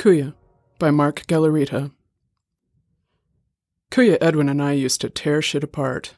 Kuya 0.00 0.32
by 0.78 0.90
Mark 0.90 1.26
Galarrita. 1.26 1.92
Kuya 3.90 4.16
Edwin 4.18 4.48
and 4.48 4.62
I 4.62 4.72
used 4.72 5.02
to 5.02 5.10
tear 5.10 5.42
shit 5.42 5.62
apart. 5.62 6.14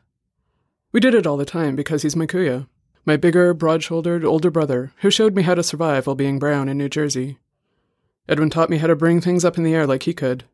We 0.92 1.00
did 1.00 1.14
it 1.14 1.26
all 1.26 1.36
the 1.36 1.44
time 1.44 1.74
because 1.74 2.02
he's 2.02 2.14
my 2.14 2.26
Kuya, 2.26 2.68
my 3.04 3.16
bigger, 3.16 3.52
broad 3.52 3.82
shouldered 3.82 4.24
older 4.24 4.52
brother 4.52 4.92
who 4.98 5.10
showed 5.10 5.34
me 5.34 5.42
how 5.42 5.56
to 5.56 5.64
survive 5.64 6.06
while 6.06 6.14
being 6.14 6.38
brown 6.38 6.68
in 6.68 6.78
New 6.78 6.88
Jersey. 6.88 7.38
Edwin 8.28 8.50
taught 8.50 8.70
me 8.70 8.76
how 8.76 8.86
to 8.86 8.94
bring 8.94 9.20
things 9.20 9.44
up 9.44 9.58
in 9.58 9.64
the 9.64 9.74
air 9.74 9.84
like 9.84 10.04
he 10.04 10.14
could. 10.14 10.44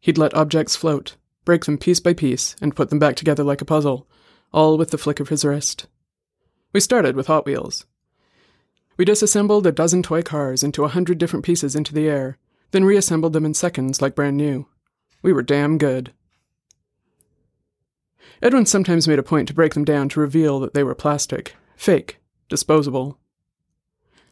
He'd 0.00 0.16
let 0.16 0.32
objects 0.32 0.76
float, 0.76 1.16
break 1.44 1.66
them 1.66 1.76
piece 1.76 2.00
by 2.00 2.14
piece, 2.14 2.56
and 2.62 2.74
put 2.74 2.88
them 2.88 2.98
back 2.98 3.16
together 3.16 3.44
like 3.44 3.60
a 3.60 3.66
puzzle, 3.66 4.08
all 4.50 4.78
with 4.78 4.92
the 4.92 4.98
flick 4.98 5.20
of 5.20 5.28
his 5.28 5.44
wrist. 5.44 5.88
We 6.72 6.80
started 6.80 7.16
with 7.16 7.26
Hot 7.26 7.44
Wheels. 7.44 7.84
We 8.96 9.04
disassembled 9.04 9.66
a 9.66 9.72
dozen 9.72 10.02
toy 10.02 10.22
cars 10.22 10.62
into 10.62 10.84
a 10.84 10.88
hundred 10.88 11.18
different 11.18 11.44
pieces 11.44 11.76
into 11.76 11.92
the 11.92 12.08
air, 12.08 12.38
then 12.70 12.84
reassembled 12.84 13.32
them 13.32 13.44
in 13.44 13.54
seconds 13.54 14.02
like 14.02 14.14
brand 14.14 14.36
new. 14.36 14.66
We 15.22 15.32
were 15.32 15.42
damn 15.42 15.78
good. 15.78 16.12
Edwin 18.42 18.66
sometimes 18.66 19.08
made 19.08 19.18
a 19.18 19.22
point 19.22 19.48
to 19.48 19.54
break 19.54 19.74
them 19.74 19.84
down 19.84 20.08
to 20.10 20.20
reveal 20.20 20.60
that 20.60 20.74
they 20.74 20.84
were 20.84 20.94
plastic, 20.94 21.56
fake, 21.76 22.18
disposable. 22.48 23.18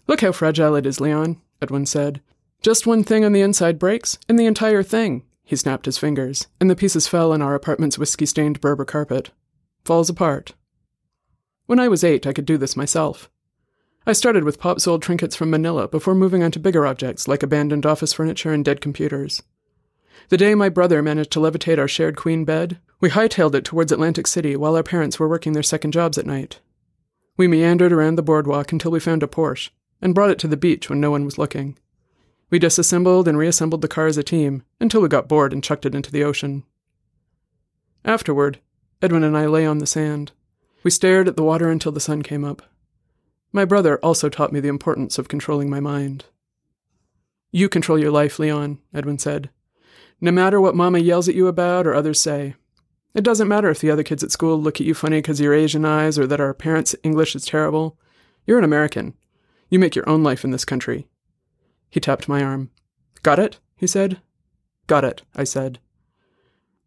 Look 0.07 0.21
how 0.21 0.33
fragile 0.33 0.77
it 0.77 0.87
is, 0.87 1.01
Leon, 1.01 1.41
Edwin 1.63 1.87
said. 1.87 2.21
Just 2.61 2.87
one 2.87 3.03
thing 3.05 3.25
on 3.25 3.33
the 3.33 3.41
inside 3.41 3.79
breaks, 3.79 4.19
and 4.29 4.39
the 4.39 4.47
entire 4.47 4.83
thing. 4.83 5.25
He 5.43 5.57
snapped 5.57 5.87
his 5.87 5.99
fingers, 5.99 6.47
and 6.61 6.71
the 6.71 6.77
pieces 6.77 7.09
fell 7.09 7.33
on 7.33 7.43
our 7.43 7.55
apartment's 7.55 7.99
whiskey 7.99 8.27
stained 8.27 8.61
Berber 8.61 8.85
carpet. 8.85 9.31
Falls 9.85 10.09
apart. 10.09 10.55
When 11.67 11.81
I 11.81 11.89
was 11.89 12.05
eight, 12.05 12.27
I 12.27 12.33
could 12.33 12.47
do 12.47 12.59
this 12.59 12.77
myself. 12.77 13.31
I 14.07 14.13
started 14.13 14.45
with 14.45 14.61
Pop's 14.61 14.87
old 14.87 15.01
trinkets 15.01 15.35
from 15.35 15.49
Manila 15.49 15.89
before 15.89 16.15
moving 16.15 16.43
on 16.43 16.51
to 16.51 16.59
bigger 16.59 16.87
objects 16.87 17.27
like 17.27 17.43
abandoned 17.43 17.87
office 17.87 18.13
furniture 18.13 18.53
and 18.53 18.63
dead 18.63 18.83
computers. 18.83 19.43
The 20.29 20.37
day 20.37 20.55
my 20.55 20.69
brother 20.69 21.03
managed 21.03 21.31
to 21.33 21.41
levitate 21.41 21.79
our 21.79 21.89
shared 21.89 22.15
queen 22.15 22.45
bed, 22.45 22.79
we 23.01 23.11
hightailed 23.11 23.55
it 23.55 23.65
towards 23.65 23.93
Atlantic 23.93 24.27
City 24.27 24.57
while 24.57 24.77
our 24.77 24.83
parents 24.83 25.19
were 25.19 25.29
working 25.29 25.55
their 25.55 25.63
second 25.63 25.93
jobs 25.93 26.19
at 26.19 26.27
night. 26.27 26.61
We 27.39 27.49
meandered 27.49 27.93
around 27.93 28.17
the 28.17 28.23
boardwalk 28.23 28.73
until 28.73 28.91
we 28.91 29.01
found 29.01 29.23
a 29.23 29.27
Porsche 29.27 29.71
and 30.03 30.15
brought 30.15 30.31
it 30.31 30.39
to 30.41 30.49
the 30.49 30.57
beach 30.57 30.91
when 30.91 31.01
no 31.01 31.11
one 31.11 31.25
was 31.25 31.39
looking. 31.39 31.79
We 32.51 32.59
disassembled 32.59 33.27
and 33.27 33.39
reassembled 33.39 33.81
the 33.81 33.89
car 33.89 34.07
as 34.07 34.19
a 34.19 34.23
team 34.23 34.65
until 34.81 35.01
we 35.01 35.09
got 35.09 35.29
bored 35.29 35.55
and 35.55 35.65
chucked 35.65 35.87
it 35.87 35.95
into 35.95 36.13
the 36.13 36.25
ocean. 36.25 36.65
Afterward, 38.05 38.59
Edwin 39.01 39.25
and 39.25 39.37
I 39.37 39.47
lay 39.47 39.65
on 39.65 39.79
the 39.79 39.87
sand. 39.87 40.33
We 40.83 40.91
stared 40.91 41.27
at 41.27 41.37
the 41.37 41.43
water 41.43 41.71
until 41.71 41.91
the 41.91 42.01
sun 42.01 42.23
came 42.23 42.45
up. 42.45 42.63
My 43.55 43.65
brother 43.65 43.99
also 43.99 44.29
taught 44.29 44.53
me 44.53 44.59
the 44.59 44.67
importance 44.67 45.17
of 45.17 45.29
controlling 45.29 45.71
my 45.71 45.79
mind. 45.79 46.25
You 47.53 47.69
control 47.69 47.97
your 47.97 48.11
life, 48.11 48.41
Leon, 48.41 48.81
Edwin 48.93 49.17
said. 49.21 49.49
No 50.21 50.33
matter 50.33 50.61
what 50.61 50.75
Mama 50.75 50.99
yells 50.99 51.29
at 51.29 51.37
you 51.37 51.47
about 51.47 51.87
or 51.87 51.95
others 51.95 52.19
say. 52.19 52.57
It 53.15 53.23
doesn't 53.23 53.47
matter 53.47 53.71
if 53.71 53.79
the 53.79 53.93
other 53.93 54.03
kids 54.03 54.25
at 54.25 54.33
school 54.33 54.61
look 54.61 54.81
at 54.81 54.87
you 54.89 54.93
funny 54.93 55.19
because 55.19 55.41
you're 55.41 55.55
Asian 55.55 55.85
eyes 55.85 56.19
or 56.19 56.27
that 56.27 56.41
our 56.41 56.53
parents' 56.53 56.97
English 57.05 57.37
is 57.37 57.45
terrible. 57.45 57.97
You're 58.45 58.59
an 58.59 58.65
American. 58.65 59.15
You 59.71 59.79
make 59.79 59.95
your 59.95 60.09
own 60.09 60.25
life 60.25 60.43
in 60.43 60.51
this 60.51 60.65
country. 60.65 61.07
He 61.89 62.01
tapped 62.01 62.29
my 62.29 62.43
arm. 62.43 62.73
Got 63.23 63.39
it? 63.39 63.61
he 63.77 63.87
said. 63.87 64.21
Got 64.89 65.05
it, 65.05 65.23
I 65.37 65.45
said. 65.45 65.79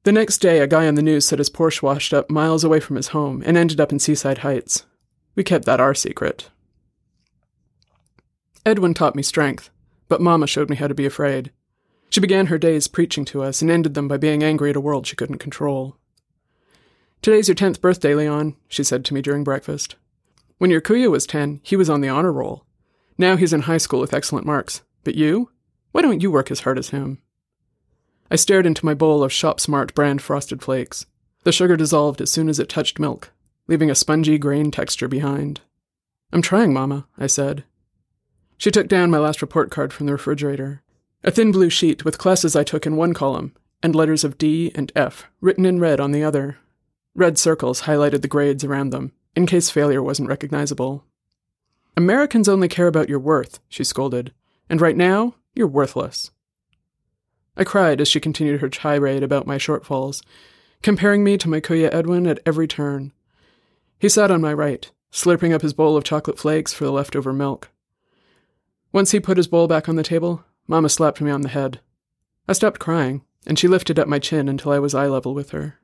The 0.04 0.12
next 0.12 0.40
day, 0.40 0.60
a 0.60 0.68
guy 0.68 0.86
on 0.86 0.96
the 0.96 1.02
news 1.02 1.24
said 1.24 1.40
his 1.40 1.50
Porsche 1.50 1.82
washed 1.82 2.14
up 2.14 2.30
miles 2.30 2.66
away 2.66 2.82
from 2.82 2.98
his 2.98 3.10
home 3.10 3.42
and 3.46 3.56
ended 3.56 3.80
up 3.80 3.94
in 3.94 4.00
Seaside 4.00 4.40
Heights. 4.40 4.86
We 5.34 5.46
kept 5.46 5.64
that 5.64 5.80
our 5.80 5.94
secret. 5.94 6.50
Edwin 8.68 8.94
taught 8.94 9.16
me 9.16 9.24
strength, 9.24 9.70
but 10.10 10.20
Mama 10.20 10.46
showed 10.46 10.70
me 10.70 10.76
how 10.76 10.88
to 10.88 10.94
be 10.94 11.06
afraid. 11.06 11.54
She 12.10 12.20
began 12.20 12.48
her 12.48 12.58
days 12.58 12.90
preaching 12.90 13.24
to 13.24 13.42
us 13.42 13.62
and 13.62 13.72
ended 13.72 13.94
them 13.94 14.10
by 14.10 14.18
being 14.18 14.44
angry 14.44 14.72
at 14.72 14.76
a 14.76 14.82
world 14.82 15.08
she 15.08 15.16
couldn't 15.16 15.38
control. 15.38 15.96
Today's 17.22 17.48
your 17.48 17.56
tenth 17.56 17.80
birthday, 17.80 18.14
Leon, 18.14 18.58
she 18.68 18.84
said 18.84 19.06
to 19.06 19.14
me 19.14 19.22
during 19.22 19.46
breakfast. 19.46 19.96
When 20.58 20.70
your 20.70 20.82
Kuya 20.82 21.10
was 21.10 21.26
ten, 21.26 21.62
he 21.64 21.78
was 21.78 21.90
on 21.90 22.02
the 22.02 22.10
honor 22.10 22.34
roll. 22.34 22.66
Now 23.18 23.38
he's 23.38 23.54
in 23.54 23.62
high 23.62 23.78
school 23.78 24.02
with 24.02 24.14
excellent 24.14 24.46
marks. 24.46 24.82
But 25.06 25.16
you? 25.16 25.50
Why 25.94 26.02
don't 26.02 26.22
you 26.22 26.30
work 26.30 26.52
as 26.52 26.60
hard 26.60 26.78
as 26.78 26.90
him? 26.90 27.22
I 28.30 28.36
stared 28.36 28.66
into 28.66 28.86
my 28.86 28.94
bowl 28.94 29.24
of 29.24 29.32
Shop 29.32 29.62
Smart 29.62 29.96
brand 29.96 30.22
frosted 30.22 30.62
flakes. 30.62 31.06
The 31.44 31.54
sugar 31.54 31.78
dissolved 31.78 32.20
as 32.20 32.34
soon 32.34 32.50
as 32.50 32.60
it 32.60 32.68
touched 32.68 33.00
milk, 33.00 33.32
leaving 33.68 33.90
a 33.90 33.96
spongy 33.96 34.38
grain 34.38 34.72
texture 34.72 35.08
behind. 35.08 35.62
I'm 36.34 36.42
trying, 36.42 36.74
Mama, 36.74 37.08
I 37.18 37.28
said. 37.28 37.64
She 38.58 38.72
took 38.72 38.88
down 38.88 39.12
my 39.12 39.20
last 39.20 39.42
report 39.42 39.70
card 39.70 39.94
from 39.94 40.08
the 40.08 40.14
refrigerator. 40.14 40.82
A 41.24 41.32
thin 41.32 41.52
blue 41.52 41.70
sheet 41.70 42.04
with 42.04 42.18
classes 42.18 42.56
I 42.56 42.64
took 42.64 42.86
in 42.86 42.96
one 42.96 43.14
column 43.14 43.54
and 43.84 43.96
letters 43.96 44.24
of 44.24 44.38
D 44.38 44.72
and 44.76 44.92
F 44.96 45.28
written 45.42 45.66
in 45.66 45.80
red 45.80 46.00
on 46.00 46.12
the 46.12 46.24
other. 46.24 46.58
Red 47.16 47.38
circles 47.38 47.84
highlighted 47.84 48.22
the 48.22 48.28
grades 48.28 48.64
around 48.64 48.90
them, 48.90 49.12
in 49.36 49.46
case 49.46 49.70
failure 49.70 50.02
wasn't 50.02 50.30
recognizable. 50.30 51.04
Americans 51.96 52.48
only 52.48 52.68
care 52.68 52.88
about 52.88 53.10
your 53.10 53.20
worth, 53.20 53.60
she 53.70 53.84
scolded, 53.84 54.34
and 54.70 54.82
right 54.82 54.96
now, 54.96 55.36
you're 55.56 55.68
worthless. 55.68 56.32
I 57.56 57.64
cried 57.64 58.02
as 58.02 58.08
she 58.08 58.20
continued 58.20 58.62
her 58.62 58.70
tirade 58.70 59.24
about 59.24 59.48
my 59.48 59.58
shortfalls, 59.58 60.24
comparing 60.84 61.24
me 61.24 61.38
to 61.38 61.50
my 61.50 61.60
Kuya 61.60 61.92
Edwin 61.92 62.28
at 62.28 62.40
every 62.46 62.68
turn. 62.68 63.14
He 64.00 64.10
sat 64.10 64.30
on 64.30 64.42
my 64.42 64.54
right, 64.54 64.92
slurping 65.12 65.54
up 65.54 65.64
his 65.64 65.74
bowl 65.74 65.98
of 65.98 66.04
chocolate 66.04 66.38
flakes 66.38 66.74
for 66.74 66.86
the 66.86 66.92
leftover 66.92 67.34
milk. 67.34 67.70
Once 68.92 69.12
he 69.12 69.20
put 69.20 69.38
his 69.38 69.48
bowl 69.48 69.68
back 69.68 69.88
on 69.90 69.96
the 69.96 70.04
table, 70.04 70.44
Mamma 70.68 70.90
slapped 70.90 71.22
me 71.22 71.32
on 71.32 71.42
the 71.42 71.50
head. 71.50 71.80
I 72.48 72.54
stopped 72.54 72.80
crying, 72.80 73.24
and 73.46 73.58
she 73.58 73.68
lifted 73.68 74.00
up 74.00 74.08
my 74.08 74.20
chin 74.20 74.50
until 74.50 74.72
I 74.72 74.80
was 74.80 74.94
eye 74.94 75.08
level 75.08 75.34
with 75.34 75.52
her. 75.52 75.80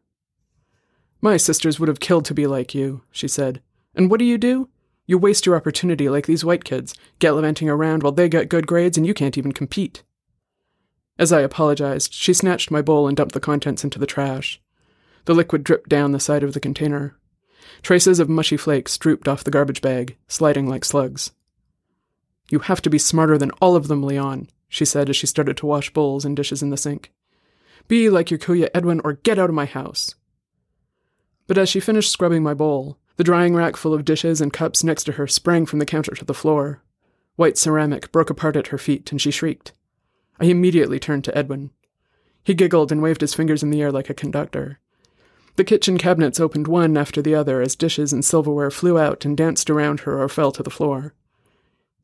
My 1.22 1.38
sisters 1.38 1.80
would 1.80 1.90
have 1.90 2.00
killed 2.00 2.26
to 2.26 2.34
be 2.34 2.48
like 2.48 2.76
you, 2.76 3.02
she 3.12 3.28
said. 3.28 3.62
And 3.96 4.12
what 4.12 4.20
do 4.20 4.26
you 4.26 4.38
do? 4.38 4.70
You 5.06 5.18
waste 5.18 5.46
your 5.46 5.56
opportunity 5.56 6.10
like 6.10 6.26
these 6.26 6.46
white 6.46 6.64
kids, 6.64 6.96
gallivanting 7.20 7.70
around 7.70 8.04
while 8.04 8.12
they 8.12 8.30
get 8.30 8.50
good 8.50 8.68
grades 8.68 8.98
and 8.98 9.06
you 9.06 9.14
can't 9.14 9.38
even 9.38 9.52
compete. 9.52 10.04
As 11.20 11.32
I 11.32 11.42
apologized, 11.42 12.14
she 12.14 12.34
snatched 12.34 12.72
my 12.72 12.82
bowl 12.82 13.08
and 13.08 13.16
dumped 13.16 13.34
the 13.34 13.40
contents 13.40 13.84
into 13.84 14.00
the 14.00 14.08
trash. 14.08 14.62
The 15.26 15.34
liquid 15.34 15.64
dripped 15.64 15.90
down 15.90 16.12
the 16.12 16.20
side 16.20 16.44
of 16.44 16.54
the 16.54 16.60
container. 16.60 17.18
Traces 17.82 18.20
of 18.20 18.30
mushy 18.30 18.58
flakes 18.58 18.98
drooped 18.98 19.28
off 19.28 19.44
the 19.44 19.52
garbage 19.52 19.82
bag, 19.82 20.18
sliding 20.28 20.68
like 20.68 20.84
slugs. 20.84 21.32
You 22.50 22.60
have 22.60 22.82
to 22.82 22.90
be 22.90 22.98
smarter 22.98 23.38
than 23.38 23.52
all 23.62 23.76
of 23.76 23.88
them, 23.88 24.04
Leon, 24.04 24.50
she 24.68 24.86
said 24.86 25.10
as 25.10 25.16
she 25.16 25.28
started 25.28 25.58
to 25.58 25.66
wash 25.66 25.94
bowls 25.94 26.26
and 26.26 26.36
dishes 26.36 26.62
in 26.62 26.70
the 26.70 26.78
sink. 26.78 27.12
Be 27.88 28.10
like 28.10 28.32
your 28.32 28.40
Kuya 28.40 28.70
Edwin 28.74 29.02
or 29.04 29.14
get 29.14 29.40
out 29.40 29.50
of 29.50 29.56
my 29.56 29.66
house. 29.66 30.16
But 31.48 31.58
as 31.58 31.70
she 31.70 31.80
finished 31.80 32.12
scrubbing 32.12 32.44
my 32.44 32.54
bowl, 32.54 32.98
the 33.18 33.24
drying 33.24 33.54
rack 33.54 33.76
full 33.76 33.94
of 33.94 34.06
dishes 34.06 34.42
and 34.42 34.52
cups 34.52 34.84
next 34.84 35.04
to 35.06 35.14
her 35.14 35.28
sprang 35.28 35.66
from 35.66 35.80
the 35.80 35.86
counter 35.86 36.16
to 36.16 36.26
the 36.26 36.34
floor. 36.34 36.82
White 37.36 37.58
ceramic 37.58 38.12
broke 38.12 38.30
apart 38.30 38.56
at 38.56 38.68
her 38.68 38.78
feet, 38.78 39.12
and 39.12 39.22
she 39.22 39.32
shrieked. 39.32 39.74
I 40.40 40.46
immediately 40.46 41.00
turned 41.00 41.24
to 41.26 41.38
Edwin. 41.38 41.72
He 42.44 42.54
giggled 42.54 42.92
and 42.92 43.02
waved 43.02 43.22
his 43.22 43.34
fingers 43.34 43.64
in 43.64 43.70
the 43.70 43.82
air 43.82 43.92
like 43.92 44.10
a 44.10 44.16
conductor. 44.16 44.80
The 45.56 45.64
kitchen 45.64 45.98
cabinets 45.98 46.40
opened 46.40 46.68
one 46.68 46.98
after 46.98 47.22
the 47.22 47.36
other 47.36 47.62
as 47.62 47.76
dishes 47.76 48.12
and 48.12 48.26
silverware 48.26 48.72
flew 48.72 48.98
out 48.98 49.24
and 49.24 49.38
danced 49.38 49.70
around 49.70 50.02
her 50.02 50.22
or 50.22 50.28
fell 50.28 50.52
to 50.52 50.64
the 50.64 50.72
floor. 50.72 51.14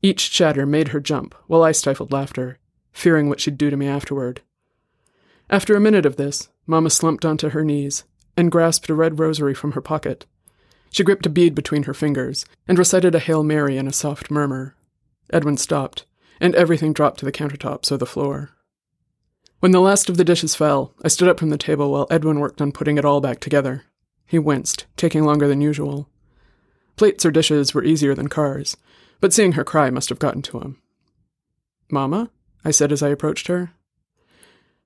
Each 0.02 0.32
chatter 0.32 0.66
made 0.66 0.90
her 0.90 1.00
jump, 1.00 1.36
while 1.48 1.64
I 1.64 1.72
stifled 1.72 2.12
laughter, 2.12 2.58
fearing 2.94 3.28
what 3.28 3.40
she'd 3.40 3.58
do 3.58 3.70
to 3.70 3.78
me 3.78 3.88
afterward. 3.88 4.42
After 5.50 5.76
a 5.76 5.82
minute 5.82 6.06
of 6.06 6.16
this, 6.16 6.50
Mamma 6.68 6.90
slumped 6.90 7.26
onto 7.26 7.50
her 7.50 7.66
knees 7.66 8.04
and 8.38 8.52
grasped 8.52 8.90
a 8.90 8.94
red 8.94 9.20
rosary 9.20 9.54
from 9.54 9.74
her 9.74 9.82
pocket. 9.82 10.26
She 10.92 11.04
gripped 11.04 11.26
a 11.26 11.30
bead 11.30 11.54
between 11.54 11.84
her 11.84 11.94
fingers 11.94 12.46
and 12.68 12.78
recited 12.78 13.14
a 13.14 13.20
Hail 13.20 13.44
Mary 13.44 13.78
in 13.78 13.88
a 13.88 13.94
soft 13.94 14.32
murmur. 14.32 14.76
Edwin 15.32 15.58
stopped, 15.58 16.06
and 16.40 16.56
everything 16.56 16.94
dropped 16.94 17.20
to 17.20 17.26
the 17.26 17.32
countertops 17.32 17.92
or 17.92 17.98
the 17.98 18.06
floor. 18.06 18.52
When 19.60 19.72
the 19.72 19.82
last 19.82 20.10
of 20.10 20.16
the 20.16 20.24
dishes 20.24 20.56
fell, 20.56 20.94
I 21.04 21.10
stood 21.10 21.28
up 21.28 21.40
from 21.40 21.50
the 21.50 21.58
table 21.58 21.92
while 21.92 22.08
Edwin 22.10 22.40
worked 22.40 22.62
on 22.62 22.72
putting 22.72 22.98
it 22.98 23.06
all 23.06 23.20
back 23.20 23.40
together. 23.40 23.84
He 24.26 24.40
winced, 24.40 24.86
taking 24.96 25.26
longer 25.26 25.48
than 25.48 25.60
usual. 25.60 26.08
Plates 26.96 27.26
or 27.26 27.32
dishes 27.32 27.74
were 27.74 27.84
easier 27.84 28.16
than 28.16 28.30
cars, 28.30 28.78
but 29.20 29.34
seeing 29.34 29.54
her 29.54 29.64
cry 29.64 29.90
must 29.90 30.10
have 30.10 30.20
gotten 30.20 30.42
to 30.44 30.60
him. 30.60 30.82
Mamma? 31.92 32.30
I 32.64 32.72
said 32.72 32.92
as 32.92 33.02
I 33.02 33.10
approached 33.10 33.48
her. 33.48 33.72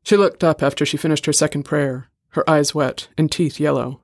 She 0.04 0.18
looked 0.18 0.44
up 0.44 0.62
after 0.62 0.86
she 0.86 0.98
finished 0.98 1.26
her 1.26 1.34
second 1.34 1.64
prayer, 1.64 2.10
her 2.30 2.48
eyes 2.50 2.76
wet 2.76 3.08
and 3.18 3.32
teeth 3.32 3.60
yellow. 3.60 4.02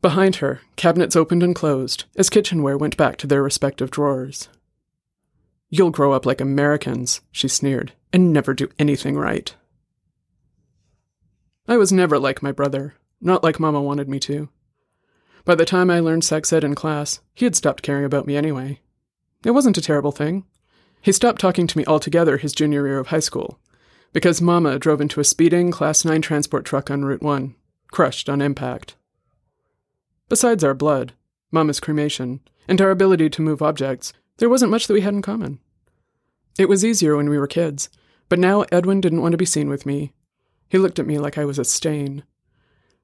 Behind 0.00 0.36
her, 0.36 0.60
cabinets 0.76 1.16
opened 1.16 1.42
and 1.42 1.54
closed 1.54 2.04
as 2.16 2.28
kitchenware 2.28 2.76
went 2.76 2.96
back 2.96 3.16
to 3.18 3.26
their 3.26 3.42
respective 3.42 3.90
drawers. 3.90 4.48
You'll 5.70 5.90
grow 5.90 6.12
up 6.12 6.26
like 6.26 6.40
Americans, 6.40 7.20
she 7.30 7.48
sneered, 7.48 7.92
and 8.12 8.32
never 8.32 8.52
do 8.52 8.68
anything 8.78 9.16
right. 9.16 9.54
I 11.66 11.76
was 11.76 11.92
never 11.92 12.18
like 12.18 12.42
my 12.42 12.52
brother, 12.52 12.94
not 13.20 13.44
like 13.44 13.60
Mama 13.60 13.80
wanted 13.80 14.08
me 14.08 14.18
to. 14.20 14.48
By 15.44 15.54
the 15.54 15.64
time 15.64 15.90
I 15.90 16.00
learned 16.00 16.24
sex 16.24 16.52
ed 16.52 16.64
in 16.64 16.74
class, 16.74 17.20
he 17.32 17.46
had 17.46 17.56
stopped 17.56 17.82
caring 17.82 18.04
about 18.04 18.26
me 18.26 18.36
anyway. 18.36 18.80
It 19.44 19.50
wasn't 19.50 19.78
a 19.78 19.82
terrible 19.82 20.12
thing. 20.12 20.44
He 21.00 21.12
stopped 21.12 21.40
talking 21.40 21.66
to 21.66 21.78
me 21.78 21.84
altogether 21.86 22.36
his 22.36 22.52
junior 22.52 22.86
year 22.86 22.98
of 22.98 23.08
high 23.08 23.20
school, 23.20 23.58
Because 24.12 24.40
Mama 24.40 24.78
drove 24.78 25.00
into 25.00 25.20
a 25.20 25.24
speeding 25.24 25.70
Class 25.70 26.04
9 26.04 26.20
transport 26.22 26.64
truck 26.64 26.90
on 26.90 27.04
Route 27.04 27.22
1, 27.22 27.54
crushed 27.90 28.28
on 28.28 28.42
impact. 28.42 28.94
Besides 30.28 30.62
our 30.62 30.74
blood, 30.74 31.14
Mama's 31.50 31.80
cremation, 31.80 32.40
and 32.68 32.80
our 32.80 32.90
ability 32.90 33.30
to 33.30 33.42
move 33.42 33.62
objects, 33.62 34.12
there 34.36 34.48
wasn't 34.48 34.70
much 34.70 34.86
that 34.86 34.94
we 34.94 35.00
had 35.00 35.14
in 35.14 35.22
common. 35.22 35.58
It 36.58 36.68
was 36.68 36.84
easier 36.84 37.16
when 37.16 37.28
we 37.28 37.38
were 37.38 37.46
kids, 37.46 37.88
but 38.28 38.38
now 38.38 38.64
Edwin 38.70 39.00
didn't 39.00 39.22
want 39.22 39.32
to 39.32 39.38
be 39.38 39.44
seen 39.44 39.68
with 39.68 39.86
me. 39.86 40.12
He 40.68 40.78
looked 40.78 40.98
at 40.98 41.06
me 41.06 41.18
like 41.18 41.36
I 41.36 41.44
was 41.44 41.58
a 41.58 41.64
stain. 41.64 42.22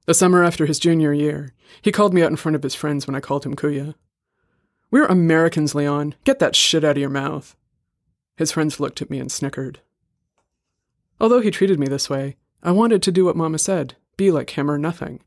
The 0.07 0.15
summer 0.15 0.45
after 0.45 0.67
his 0.67 0.79
junior 0.79 1.13
year, 1.13 1.53
he 1.83 1.93
called 1.93 2.15
me 2.15 2.23
out 2.23 2.31
in 2.31 2.37
front 2.37 2.57
of 2.57 2.63
his 2.63 2.75
friends 2.75 3.07
when 3.07 3.15
I 3.15 3.21
called 3.21 3.45
him 3.45 3.57
Kuya. 3.57 3.95
We're 4.91 5.05
Americans, 5.07 5.75
Leon. 5.75 6.15
Get 6.25 6.39
that 6.39 6.57
shit 6.57 6.83
out 6.83 6.93
of 6.93 6.99
your 6.99 7.11
mouth. 7.11 7.55
His 8.37 8.53
friends 8.53 8.81
looked 8.81 9.03
at 9.03 9.11
me 9.11 9.19
and 9.19 9.31
snickered. 9.31 9.81
Although 11.21 11.41
he 11.41 11.51
treated 11.51 11.79
me 11.79 11.89
this 11.89 12.09
way, 12.09 12.37
I 12.63 12.71
wanted 12.71 13.03
to 13.03 13.13
do 13.13 13.25
what 13.25 13.37
Mama 13.37 13.59
said 13.59 13.97
be 14.17 14.31
like 14.31 14.51
him 14.51 14.71
or 14.71 14.79
nothing. 14.79 15.21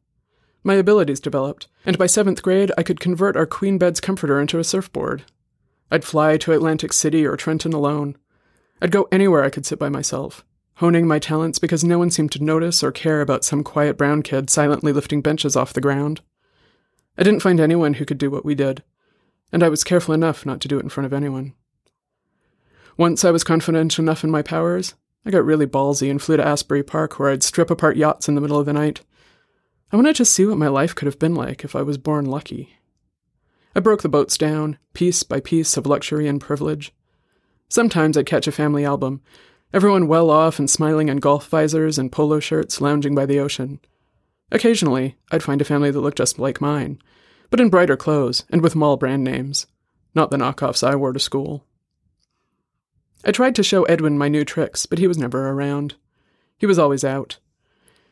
My 0.64 0.74
abilities 0.74 1.20
developed, 1.20 1.68
and 1.86 1.98
by 1.98 2.08
seventh 2.08 2.42
grade, 2.42 2.72
I 2.78 2.84
could 2.84 3.00
convert 3.00 3.38
our 3.38 3.46
queen 3.46 3.78
bed's 3.78 4.02
comforter 4.02 4.40
into 4.42 4.60
a 4.60 4.64
surfboard. 4.64 5.24
I'd 5.90 6.04
fly 6.04 6.38
to 6.38 6.52
Atlantic 6.52 6.92
City 6.92 7.26
or 7.26 7.38
Trenton 7.38 7.74
alone. 7.74 8.18
I'd 8.82 8.92
go 8.92 9.08
anywhere 9.12 9.44
I 9.44 9.50
could 9.50 9.66
sit 9.66 9.80
by 9.80 9.90
myself, 9.90 10.44
honing 10.76 11.08
my 11.08 11.20
talents 11.20 11.58
because 11.58 11.84
no 11.84 12.00
one 12.00 12.12
seemed 12.12 12.32
to 12.34 12.44
notice 12.44 12.84
or 12.84 12.92
care 12.92 13.22
about 13.22 13.46
some 13.46 13.64
quiet 13.64 13.98
brown 13.98 14.24
kid 14.24 14.50
silently 14.50 14.92
lifting 14.92 15.22
benches 15.22 15.56
off 15.56 15.74
the 15.74 15.82
ground. 15.82 16.22
I 17.18 17.24
didn't 17.24 17.42
find 17.42 17.60
anyone 17.60 17.96
who 17.96 18.06
could 18.06 18.18
do 18.18 18.30
what 18.30 18.46
we 18.46 18.56
did, 18.56 18.84
and 19.52 19.64
I 19.64 19.70
was 19.70 19.84
careful 19.84 20.14
enough 20.14 20.46
not 20.46 20.62
to 20.62 20.68
do 20.68 20.78
it 20.78 20.84
in 20.84 20.90
front 20.90 21.06
of 21.06 21.14
anyone. 21.14 21.54
Once 22.98 23.24
I 23.26 23.32
was 23.32 23.44
confident 23.44 23.98
enough 23.98 24.24
in 24.24 24.32
my 24.32 24.42
powers, 24.42 24.96
I 25.26 25.32
got 25.32 25.46
really 25.46 25.68
ballsy 25.68 26.10
and 26.10 26.22
flew 26.22 26.38
to 26.38 26.46
Asbury 26.46 26.84
Park 26.84 27.20
where 27.20 27.30
I'd 27.30 27.44
strip 27.44 27.70
apart 27.70 27.98
yachts 27.98 28.28
in 28.28 28.36
the 28.36 28.42
middle 28.42 28.60
of 28.60 28.66
the 28.66 28.74
night 28.74 29.02
I 29.94 29.98
wanted 29.98 30.16
to 30.18 30.26
see 30.26 30.46
what 30.46 30.58
my 30.58 30.70
life 30.70 30.96
could 30.96 31.06
have 31.06 31.20
been 31.20 31.36
like 31.36 31.66
if 31.66 31.76
I 31.76 31.82
was 31.82 31.98
born 31.98 32.24
lucky. 32.24 32.78
I 33.76 33.82
broke 33.82 34.04
the 34.04 34.10
boats 34.10 34.38
down, 34.38 34.78
piece 34.94 35.24
by 35.24 35.42
piece 35.42 35.76
of 35.76 35.86
luxury 35.86 36.30
and 36.30 36.40
privilege. 36.40 36.94
Sometimes 37.68 38.16
I'd 38.16 38.26
catch 38.26 38.48
a 38.48 38.54
family 38.54 38.86
album, 38.86 39.22
everyone 39.74 40.08
well 40.08 40.30
off 40.30 40.60
and 40.60 40.70
smiling 40.70 41.10
in 41.10 41.18
golf 41.18 41.48
visors 41.48 41.98
and 42.00 42.10
polo 42.10 42.40
shirts 42.40 42.80
lounging 42.80 43.14
by 43.14 43.26
the 43.26 43.40
ocean. 43.40 43.82
Occasionally, 44.50 45.18
I'd 45.30 45.44
find 45.44 45.60
a 45.60 45.66
family 45.66 45.92
that 45.92 46.00
looked 46.00 46.20
just 46.20 46.40
like 46.40 46.62
mine, 46.62 47.02
but 47.52 47.60
in 47.60 47.70
brighter 47.70 47.98
clothes 47.98 48.44
and 48.50 48.64
with 48.64 48.76
mall 48.76 48.98
brand 48.98 49.24
names, 49.24 49.68
not 50.16 50.32
the 50.32 50.38
knockoffs 50.38 50.88
I 50.88 50.96
wore 50.96 51.14
to 51.14 51.20
school. 51.20 51.64
I 53.24 53.32
tried 53.32 53.56
to 53.56 53.64
show 53.64 53.84
Edwin 53.84 54.18
my 54.18 54.30
new 54.30 54.44
tricks, 54.44 54.88
but 54.88 54.98
he 54.98 55.08
was 55.08 55.18
never 55.18 55.50
around. 55.50 55.94
He 56.58 56.66
was 56.66 56.80
always 56.80 57.04
out. 57.04 57.38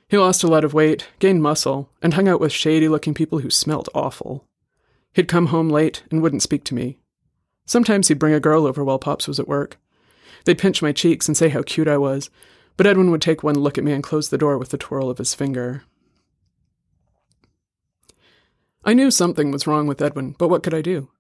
He 0.07 0.18
lost 0.18 0.44
a 0.44 0.47
lot 0.47 0.63
of 0.63 0.74
weight, 0.74 1.07
gained 1.19 1.41
muscle, 1.41 1.89
and 2.01 2.13
hung 2.13 2.27
out 2.27 2.39
with 2.39 2.51
shady 2.51 2.88
looking 2.88 3.13
people 3.13 3.39
who 3.39 3.50
smelt 3.50 3.89
awful. 3.95 4.45
He'd 5.13 5.27
come 5.27 5.47
home 5.47 5.69
late 5.69 6.03
and 6.12 6.21
wouldn't 6.21 6.44
speak 6.44 6.63
to 6.65 6.75
me. 6.75 6.97
Sometimes 7.65 8.07
he'd 8.07 8.19
bring 8.19 8.33
a 8.33 8.39
girl 8.39 8.65
over 8.65 8.83
while 8.83 9.00
Pops 9.00 9.27
was 9.27 9.39
at 9.39 9.47
work. 9.47 9.77
They'd 10.45 10.57
pinch 10.57 10.81
my 10.81 10.91
cheeks 10.91 11.27
and 11.27 11.38
say 11.38 11.50
how 11.50 11.62
cute 11.62 11.88
I 11.88 11.97
was, 11.97 12.30
but 12.75 12.88
Edwin 12.88 13.12
would 13.12 13.21
take 13.21 13.44
one 13.44 13.59
look 13.59 13.77
at 13.77 13.83
me 13.83 13.91
and 13.91 14.03
close 14.03 14.30
the 14.30 14.38
door 14.38 14.57
with 14.57 14.69
the 14.69 14.77
twirl 14.77 15.09
of 15.09 15.18
his 15.18 15.33
finger. 15.33 15.83
I 18.89 18.95
knew 18.95 19.12
something 19.12 19.51
was 19.51 19.68
wrong 19.68 19.86
with 19.86 20.01
Edwin, 20.01 20.36
but 20.39 20.47
what 20.47 20.63
could 20.63 20.74
I 20.74 20.81
do? 20.81 21.12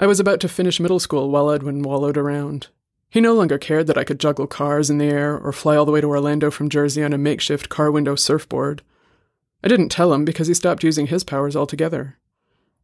I 0.00 0.06
was 0.08 0.18
about 0.18 0.40
to 0.40 0.48
finish 0.48 0.80
middle 0.80 0.98
school 0.98 1.30
while 1.30 1.48
Edwin 1.48 1.80
wallowed 1.80 2.16
around. 2.16 2.70
He 3.08 3.20
no 3.20 3.34
longer 3.34 3.56
cared 3.56 3.86
that 3.86 3.96
I 3.96 4.02
could 4.02 4.18
juggle 4.18 4.48
cars 4.48 4.90
in 4.90 4.98
the 4.98 5.04
air 5.04 5.38
or 5.38 5.52
fly 5.52 5.76
all 5.76 5.84
the 5.84 5.92
way 5.92 6.00
to 6.00 6.08
Orlando 6.08 6.50
from 6.50 6.68
Jersey 6.68 7.04
on 7.04 7.12
a 7.12 7.16
makeshift 7.16 7.68
car 7.68 7.92
window 7.92 8.16
surfboard. 8.16 8.82
I 9.62 9.68
didn't 9.68 9.90
tell 9.90 10.12
him 10.12 10.24
because 10.24 10.48
he 10.48 10.54
stopped 10.54 10.82
using 10.82 11.06
his 11.06 11.22
powers 11.22 11.54
altogether. 11.54 12.18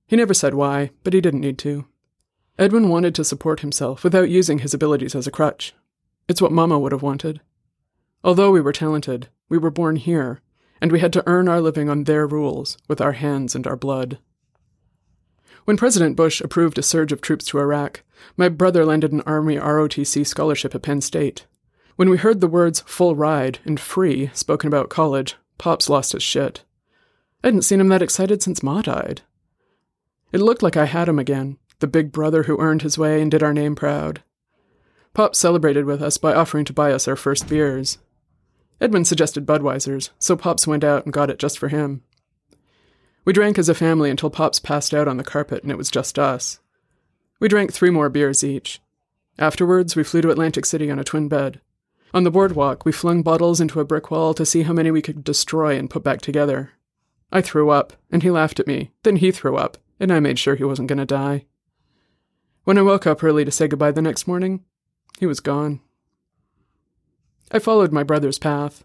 He 0.07 0.15
never 0.15 0.33
said 0.33 0.55
why, 0.55 0.91
but 1.03 1.13
he 1.13 1.21
didn't 1.21 1.41
need 1.41 1.59
to. 1.59 1.87
Edwin 2.57 2.89
wanted 2.89 3.17
to 3.17 3.25
support 3.25 3.63
himself 3.63 4.05
without 4.05 4.31
using 4.31 4.61
his 4.61 4.73
abilities 4.73 5.17
as 5.17 5.27
a 5.27 5.33
crutch. 5.33 5.75
It's 6.29 6.41
what 6.41 6.53
Mama 6.53 6.79
would 6.79 6.93
have 6.93 7.03
wanted. 7.03 7.41
Although 8.23 8.53
we 8.53 8.61
were 8.61 8.73
talented, 8.73 9.27
we 9.49 9.59
were 9.59 9.73
born 9.73 9.97
here, 9.97 10.41
and 10.81 10.91
we 10.91 11.01
had 11.01 11.13
to 11.13 11.23
earn 11.27 11.49
our 11.49 11.61
living 11.61 11.89
on 11.89 12.05
their 12.05 12.27
rules, 12.27 12.79
with 12.89 13.01
our 13.01 13.13
hands 13.13 13.55
and 13.55 13.67
our 13.67 13.77
blood. 13.77 14.19
When 15.65 15.77
President 15.77 16.17
Bush 16.17 16.41
approved 16.41 16.79
a 16.79 16.83
surge 16.83 17.13
of 17.13 17.21
troops 17.21 17.45
to 17.47 17.59
Iraq, 17.59 18.03
my 18.37 18.49
brother 18.49 18.85
landed 18.85 19.13
an 19.13 19.21
Army 19.23 19.57
ROTC 19.57 20.27
scholarship 20.27 20.75
at 20.75 20.83
Penn 20.83 21.01
State. 21.01 21.47
When 21.97 22.09
we 22.09 22.17
heard 22.17 22.41
the 22.41 22.49
words 22.49 22.81
full 22.81 23.15
ride 23.15 23.59
and 23.65 23.79
free 23.79 24.31
spoken 24.33 24.69
about 24.69 24.89
college, 24.89 25.37
Pops 25.59 25.91
lost 25.91 26.13
his 26.13 26.23
shit. 26.23 26.65
I 27.45 27.49
hadn't 27.49 27.63
seen 27.63 27.81
him 27.81 27.89
that 27.89 28.03
excited 28.03 28.43
since 28.43 28.63
Ma 28.63 28.81
died. 28.81 29.23
It 30.33 30.41
looked 30.41 30.63
like 30.63 30.77
I 30.77 30.87
had 30.87 31.09
him 31.09 31.19
again, 31.19 31.59
the 31.81 31.87
big 31.87 32.13
brother 32.13 32.45
who 32.45 32.59
earned 32.61 32.83
his 32.83 32.97
way 32.97 33.21
and 33.21 33.31
did 33.31 33.43
our 33.43 33.53
name 33.53 33.75
proud. 33.75 34.23
Pops 35.13 35.39
celebrated 35.39 35.85
with 35.85 36.03
us 36.03 36.19
by 36.19 36.35
offering 36.35 36.65
to 36.67 36.73
buy 36.73 36.93
us 36.93 37.07
our 37.09 37.17
first 37.17 37.49
beers. 37.49 37.99
Edwin 38.81 39.05
suggested 39.05 39.47
Budweiser's, 39.47 40.11
so 40.19 40.37
Pops 40.37 40.67
went 40.67 40.85
out 40.85 41.05
and 41.05 41.13
got 41.13 41.31
it 41.31 41.39
just 41.39 41.59
for 41.59 41.69
him. 41.69 42.03
We 43.25 43.33
drank 43.33 43.59
as 43.59 43.69
a 43.69 43.75
family 43.75 44.11
until 44.11 44.31
Pops 44.31 44.59
passed 44.59 44.95
out 44.95 45.07
on 45.07 45.19
the 45.19 45.25
carpet 45.25 45.63
and 45.63 45.71
it 45.71 45.79
was 45.79 45.91
just 45.91 46.19
us. 46.19 46.61
We 47.39 47.49
drank 47.49 47.73
three 47.73 47.91
more 47.91 48.09
beers 48.09 48.43
each. 48.43 48.81
Afterwards, 49.39 49.97
we 49.97 50.05
flew 50.05 50.21
to 50.23 50.31
Atlantic 50.31 50.67
City 50.67 50.91
on 50.91 50.99
a 50.99 51.05
twin 51.05 51.29
bed. 51.29 51.61
On 52.13 52.25
the 52.25 52.31
boardwalk, 52.31 52.85
we 52.85 52.93
flung 52.93 53.23
bottles 53.23 53.61
into 53.61 53.81
a 53.81 53.85
brick 53.85 54.11
wall 54.11 54.35
to 54.35 54.45
see 54.45 54.63
how 54.63 54.73
many 54.73 54.91
we 54.91 55.03
could 55.03 55.23
destroy 55.23 55.77
and 55.77 55.89
put 55.89 56.03
back 56.03 56.21
together. 56.21 56.73
I 57.31 57.41
threw 57.41 57.71
up, 57.71 57.93
and 58.11 58.23
he 58.23 58.31
laughed 58.31 58.59
at 58.59 58.67
me. 58.67 58.91
Then 59.05 59.17
he 59.17 59.31
threw 59.31 59.57
up, 59.57 59.79
and 60.01 60.13
I 60.13 60.19
made 60.19 60.39
sure 60.39 60.57
he 60.57 60.65
wasn't 60.65 60.89
going 60.89 60.99
to 60.99 61.07
die. 61.07 61.47
When 62.65 62.77
I 62.77 62.83
woke 62.83 63.07
up 63.07 63.23
early 63.23 63.45
to 63.45 63.51
say 63.51 63.69
goodbye 63.69 63.93
the 63.93 64.03
next 64.03 64.27
morning, 64.27 64.65
he 65.19 65.27
was 65.27 65.41
gone. 65.41 65.81
I 67.53 67.59
followed 67.59 67.93
my 67.93 68.03
brother's 68.03 68.39
path. 68.39 68.85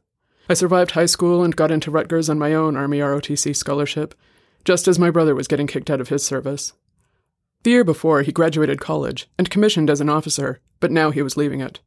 I 0.50 0.56
survived 0.56 0.92
high 0.92 1.06
school 1.06 1.44
and 1.44 1.56
got 1.56 1.72
into 1.72 1.92
Rutgers 1.92 2.30
on 2.30 2.40
my 2.40 2.54
own 2.54 2.76
Army 2.76 3.00
ROTC 3.00 3.56
scholarship, 3.56 4.16
just 4.64 4.88
as 4.88 4.98
my 4.98 5.12
brother 5.12 5.36
was 5.36 5.48
getting 5.48 5.68
kicked 5.68 5.90
out 5.90 6.02
of 6.02 6.10
his 6.10 6.26
service. 6.26 6.74
The 7.64 7.72
year 7.72 7.84
before, 7.84 8.22
he 8.22 8.32
graduated 8.32 8.80
college 8.80 9.28
and 9.38 9.50
commissioned 9.50 9.90
as 9.90 10.02
an 10.02 10.10
officer, 10.10 10.60
but 10.80 10.92
now 10.92 11.12
he 11.12 11.22
was 11.22 11.38
leaving 11.38 11.62
it. 11.62 11.80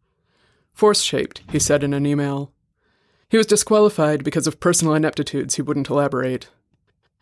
Force 0.73 1.03
shaped, 1.03 1.43
he 1.51 1.59
said 1.59 1.83
in 1.83 1.93
an 1.93 2.07
email. 2.07 2.53
He 3.29 3.37
was 3.37 3.47
disqualified 3.47 4.25
because 4.25 4.47
of 4.47 4.61
personal 4.61 4.95
ineptitudes 4.95 5.57
he 5.57 5.63
wouldn't 5.63 5.91
elaborate. 5.91 6.49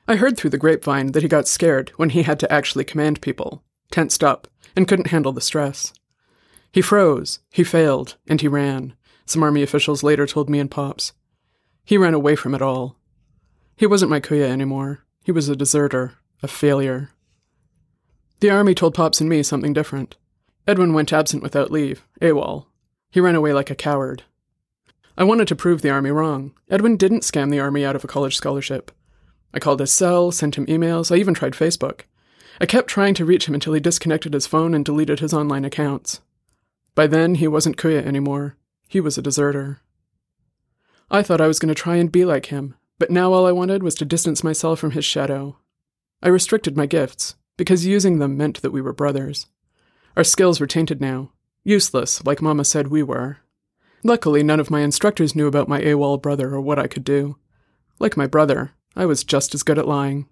I 0.07 0.17
heard 0.17 0.37
through 0.37 0.51
the 0.51 0.59
grapevine 0.59 1.13
that 1.13 1.23
he 1.23 1.29
got 1.29 1.49
scared 1.49 1.91
when 1.97 2.11
he 2.11 2.23
had 2.23 2.39
to 2.41 2.53
actually 2.53 2.85
command 2.85 3.21
people, 3.23 3.63
tensed 3.91 4.23
up, 4.23 4.47
and 4.77 4.87
couldn't 4.87 5.09
handle 5.09 5.33
the 5.33 5.41
stress. 5.41 5.93
He 6.73 6.83
froze, 6.83 7.41
he 7.51 7.65
failed, 7.65 8.17
and 8.29 8.41
he 8.41 8.49
ran, 8.49 8.95
some 9.27 9.43
army 9.43 9.63
officials 9.63 10.03
later 10.03 10.27
told 10.27 10.49
me 10.49 10.59
and 10.59 10.71
Pops. 10.71 11.13
He 11.85 11.99
ran 11.99 12.15
away 12.15 12.37
from 12.37 12.55
it 12.55 12.63
all. 12.63 12.97
He 13.77 13.87
wasn't 13.87 14.11
my 14.11 14.21
Kuya 14.21 14.49
anymore. 14.49 15.01
He 15.25 15.33
was 15.33 15.49
a 15.49 15.57
deserter, 15.57 16.15
a 16.43 16.49
failure. 16.49 17.11
The 18.41 18.51
army 18.51 18.75
told 18.75 18.95
Pops 18.95 19.21
and 19.21 19.29
me 19.29 19.43
something 19.43 19.73
different. 19.73 20.17
Edwin 20.67 20.95
went 20.95 21.13
absent 21.13 21.43
without 21.43 21.71
leave, 21.71 22.07
AWOL. 22.21 22.67
He 23.11 23.21
ran 23.21 23.35
away 23.35 23.53
like 23.53 23.71
a 23.71 23.75
coward. 23.75 24.25
I 25.19 25.25
wanted 25.25 25.49
to 25.49 25.57
prove 25.57 25.83
the 25.83 25.91
army 25.91 26.11
wrong. 26.11 26.53
Edwin 26.69 26.97
didn't 26.97 27.23
scam 27.23 27.51
the 27.51 27.61
army 27.61 27.85
out 27.85 27.97
of 27.97 28.05
a 28.05 28.09
college 28.09 28.37
scholarship. 28.37 28.91
I 29.55 29.59
called 29.59 29.81
his 29.81 29.93
cell, 29.93 30.31
sent 30.33 30.57
him 30.57 30.67
emails, 30.67 31.11
I 31.11 31.19
even 31.19 31.35
tried 31.35 31.53
Facebook. 31.53 32.03
I 32.61 32.67
kept 32.67 32.89
trying 32.89 33.15
to 33.15 33.25
reach 33.25 33.49
him 33.49 33.55
until 33.55 33.73
he 33.73 33.81
disconnected 33.81 34.35
his 34.35 34.47
phone 34.47 34.75
and 34.75 34.85
deleted 34.85 35.21
his 35.21 35.33
online 35.33 35.65
accounts. 35.65 36.21
By 36.95 37.07
then, 37.07 37.37
he 37.37 37.49
wasn't 37.49 37.77
Kuya 37.77 38.05
anymore. 38.05 38.57
He 38.89 39.01
was 39.01 39.19
a 39.19 39.23
deserter. 39.23 39.81
I 41.11 41.23
thought 41.23 41.41
I 41.41 41.47
was 41.47 41.59
going 41.59 41.69
to 41.69 41.75
try 41.75 41.97
and 41.97 42.11
be 42.11 42.25
like 42.25 42.47
him, 42.47 42.75
but 42.99 43.11
now 43.11 43.33
all 43.33 43.47
I 43.47 43.53
wanted 43.53 43.83
was 43.83 43.95
to 43.97 44.05
distance 44.05 44.43
myself 44.43 44.79
from 44.79 44.93
his 44.93 45.05
shadow. 45.05 45.59
I 46.23 46.29
restricted 46.29 46.77
my 46.77 46.87
gifts, 46.87 47.37
because 47.57 47.87
using 47.87 48.19
them 48.19 48.37
meant 48.37 48.63
that 48.63 48.73
we 48.73 48.81
were 48.81 48.93
brothers. 48.93 49.47
Our 50.17 50.25
skills 50.25 50.61
were 50.61 50.67
tainted 50.67 51.01
now, 51.01 51.33
useless, 51.63 52.25
like 52.25 52.43
Mama 52.43 52.65
said 52.65 52.89
we 52.89 53.03
were. 53.03 53.39
Luckily, 54.03 54.43
none 54.43 54.61
of 54.61 54.71
my 54.71 54.81
instructors 54.81 55.35
knew 55.35 55.47
about 55.47 55.69
my 55.69 55.81
AWOL 55.81 56.21
brother 56.21 56.55
or 56.55 56.61
what 56.61 56.79
I 56.79 56.87
could 56.87 57.05
do. 57.05 57.37
Like 57.99 58.17
my 58.17 58.27
brother, 58.27 58.73
I 58.95 59.07
was 59.07 59.25
just 59.25 59.55
as 59.55 59.63
good 59.63 59.79
at 59.79 59.89
lying. 59.89 60.29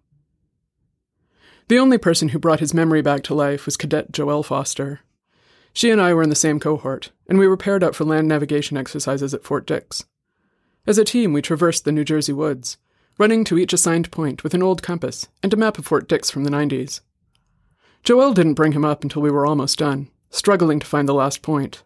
The 1.69 1.79
only 1.79 1.99
person 1.99 2.29
who 2.29 2.39
brought 2.39 2.61
his 2.61 2.75
memory 2.75 3.03
back 3.03 3.23
to 3.25 3.35
life 3.35 3.65
was 3.67 3.77
Cadet 3.77 4.13
Joelle 4.13 4.45
Foster. 4.45 5.01
She 5.75 5.91
and 5.91 6.01
I 6.01 6.15
were 6.15 6.23
in 6.23 6.31
the 6.31 6.37
same 6.37 6.61
cohort, 6.61 7.11
and 7.29 7.37
we 7.37 7.49
were 7.49 7.57
paired 7.57 7.83
up 7.83 7.97
for 7.97 8.05
land 8.05 8.29
navigation 8.29 8.77
exercises 8.77 9.35
at 9.35 9.43
Fort 9.43 9.67
Dix. 9.67 10.05
As 10.87 10.99
a 10.99 11.05
team, 11.05 11.33
we 11.33 11.43
traversed 11.43 11.85
the 11.85 11.93
New 11.93 12.05
Jersey 12.05 12.33
woods, 12.33 12.79
running 13.19 13.43
to 13.45 13.59
each 13.59 13.73
assigned 13.73 14.13
point 14.13 14.45
with 14.45 14.55
an 14.55 14.63
old 14.63 14.83
compass 14.83 15.29
and 15.43 15.53
a 15.53 15.57
map 15.57 15.77
of 15.77 15.85
Fort 15.85 16.09
Dix 16.09 16.31
from 16.31 16.45
the 16.45 16.51
90s. 16.51 17.01
Joel 18.05 18.35
didn't 18.35 18.55
bring 18.55 18.73
him 18.73 18.85
up 18.85 19.03
until 19.03 19.21
we 19.21 19.33
were 19.33 19.47
almost 19.47 19.79
done, 19.79 20.11
struggling 20.31 20.79
to 20.79 20.87
find 20.87 21.09
the 21.09 21.15
last 21.15 21.43
point. 21.43 21.83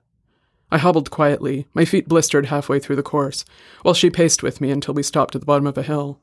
I 0.71 0.77
hobbled 0.77 1.11
quietly, 1.11 1.67
my 1.73 1.87
feet 1.87 2.09
blistered 2.09 2.47
halfway 2.47 2.81
through 2.81 2.97
the 2.97 3.03
course, 3.03 3.47
while 3.83 3.95
she 3.95 4.11
paced 4.11 4.43
with 4.43 4.61
me 4.61 4.71
until 4.71 4.93
we 4.93 5.03
stopped 5.03 5.35
at 5.35 5.41
the 5.41 5.47
bottom 5.47 5.67
of 5.67 5.79
a 5.79 5.83
hill. 5.83 6.21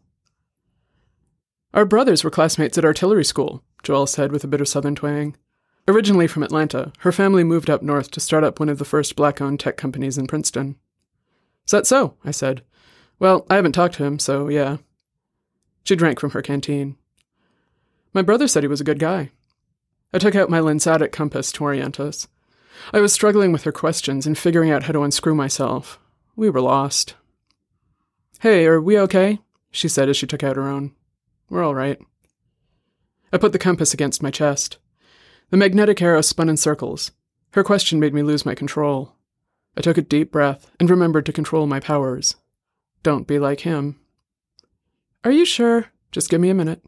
Our 1.73 1.85
brothers 1.85 2.23
were 2.23 2.29
classmates 2.29 2.77
at 2.77 2.85
artillery 2.85 3.25
school, 3.25 3.63
Joel 3.81 4.05
said 4.05 4.31
with 4.31 4.43
a 4.43 4.47
bit 4.47 4.61
of 4.61 4.67
southern 4.67 4.93
twang. 4.93 5.35
Originally 5.87 6.27
from 6.27 6.41
Atlanta, 6.41 6.91
her 6.99 7.11
family 7.11 7.43
moved 7.43 7.69
up 7.69 7.83
north 7.83 8.09
to 8.11 8.19
start 8.19 8.43
up 8.43 8.59
one 8.59 8.69
of 8.69 8.79
the 8.79 8.85
first 8.85 9.15
black 9.15 9.39
owned 9.39 9.59
tech 9.59 9.77
companies 9.77 10.17
in 10.17 10.25
Princeton. 10.25 10.77
Is 11.65 11.71
that 11.71 11.85
so? 11.85 12.15
I 12.25 12.31
said. 12.31 12.63
Well, 13.19 13.45
I 13.49 13.55
haven't 13.55 13.73
talked 13.73 13.95
to 13.95 14.03
him, 14.03 14.17
so 14.17 14.47
yeah. 14.47 14.77
She 15.83 15.95
drank 15.95 16.19
from 16.19 16.31
her 16.31 16.41
canteen. 16.41 16.97
My 18.13 18.23
brother 18.23 18.47
said 18.47 18.63
he 18.63 18.67
was 18.67 18.81
a 18.81 18.85
good 18.85 18.97
guy. 18.97 19.29
I 20.11 20.17
took 20.17 20.35
out 20.35 20.49
my 20.49 20.59
Lensatic 20.59 21.11
compass 21.11 21.51
to 21.53 21.63
orient 21.63 21.99
us. 21.99 22.27
I 22.91 22.99
was 22.99 23.13
struggling 23.13 23.51
with 23.51 23.63
her 23.63 23.71
questions 23.71 24.25
and 24.25 24.37
figuring 24.37 24.71
out 24.71 24.83
how 24.83 24.93
to 24.93 25.03
unscrew 25.03 25.35
myself. 25.35 25.99
We 26.35 26.49
were 26.49 26.61
lost. 26.61 27.15
Hey, 28.39 28.65
are 28.65 28.81
we 28.81 28.97
okay? 28.99 29.39
She 29.71 29.87
said 29.87 30.09
as 30.09 30.17
she 30.17 30.27
took 30.27 30.43
out 30.43 30.55
her 30.55 30.67
own. 30.67 30.93
We're 31.49 31.63
all 31.63 31.75
right. 31.75 31.99
I 33.31 33.37
put 33.37 33.51
the 33.51 33.59
compass 33.59 33.93
against 33.93 34.23
my 34.23 34.31
chest. 34.31 34.77
The 35.49 35.57
magnetic 35.57 36.01
arrow 36.01 36.21
spun 36.21 36.49
in 36.49 36.57
circles. 36.57 37.11
Her 37.51 37.63
question 37.63 37.99
made 37.99 38.13
me 38.13 38.23
lose 38.23 38.45
my 38.45 38.55
control. 38.55 39.15
I 39.77 39.81
took 39.81 39.97
a 39.97 40.01
deep 40.01 40.31
breath 40.31 40.71
and 40.79 40.89
remembered 40.89 41.25
to 41.27 41.33
control 41.33 41.67
my 41.67 41.79
powers. 41.79 42.35
Don't 43.03 43.27
be 43.27 43.39
like 43.39 43.61
him. 43.61 43.99
Are 45.23 45.31
you 45.31 45.45
sure? 45.45 45.85
Just 46.11 46.29
give 46.29 46.41
me 46.41 46.49
a 46.49 46.55
minute. 46.55 46.83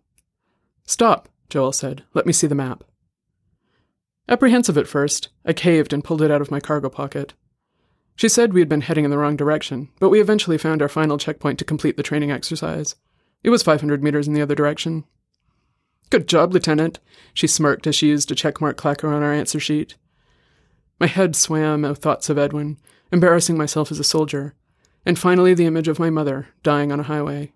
Stop, 0.85 1.29
Joel 1.49 1.71
said. 1.71 2.03
Let 2.13 2.25
me 2.25 2.33
see 2.33 2.47
the 2.47 2.55
map. 2.55 2.83
Apprehensive 4.29 4.77
at 4.77 4.87
first, 4.87 5.29
I 5.45 5.53
caved 5.53 5.93
and 5.93 6.03
pulled 6.03 6.21
it 6.21 6.31
out 6.31 6.41
of 6.41 6.51
my 6.51 6.59
cargo 6.59 6.89
pocket. 6.89 7.33
She 8.15 8.27
said 8.27 8.51
we 8.51 8.61
had 8.61 8.69
been 8.69 8.81
heading 8.81 9.05
in 9.05 9.11
the 9.11 9.17
wrong 9.17 9.37
direction, 9.37 9.89
but 9.99 10.09
we 10.09 10.19
eventually 10.19 10.57
found 10.57 10.81
our 10.81 10.89
final 10.89 11.17
checkpoint 11.17 11.59
to 11.59 11.65
complete 11.65 11.97
the 11.97 12.03
training 12.03 12.31
exercise. 12.31 12.95
It 13.43 13.51
was 13.51 13.63
500 13.63 14.03
meters 14.03 14.27
in 14.27 14.33
the 14.33 14.41
other 14.41 14.55
direction. 14.55 15.05
Good 16.09 16.27
job, 16.27 16.53
Lieutenant, 16.53 16.99
she 17.33 17.47
smirked 17.47 17.85
as 17.85 17.95
she 17.95 18.07
used 18.07 18.31
a 18.31 18.35
checkmark 18.35 18.75
clacker 18.75 19.09
on 19.09 19.23
our 19.23 19.33
answer 19.33 19.59
sheet. 19.59 19.95
My 20.99 21.07
head 21.07 21.35
swam 21.35 21.81
with 21.81 21.99
thoughts 21.99 22.29
of 22.29 22.37
Edwin, 22.37 22.77
embarrassing 23.11 23.57
myself 23.57 23.91
as 23.91 23.99
a 23.99 24.03
soldier, 24.03 24.55
and 25.05 25.19
finally 25.19 25.53
the 25.53 25.65
image 25.65 25.87
of 25.87 25.99
my 25.99 26.09
mother 26.09 26.47
dying 26.63 26.91
on 26.91 26.99
a 26.99 27.03
highway. 27.03 27.51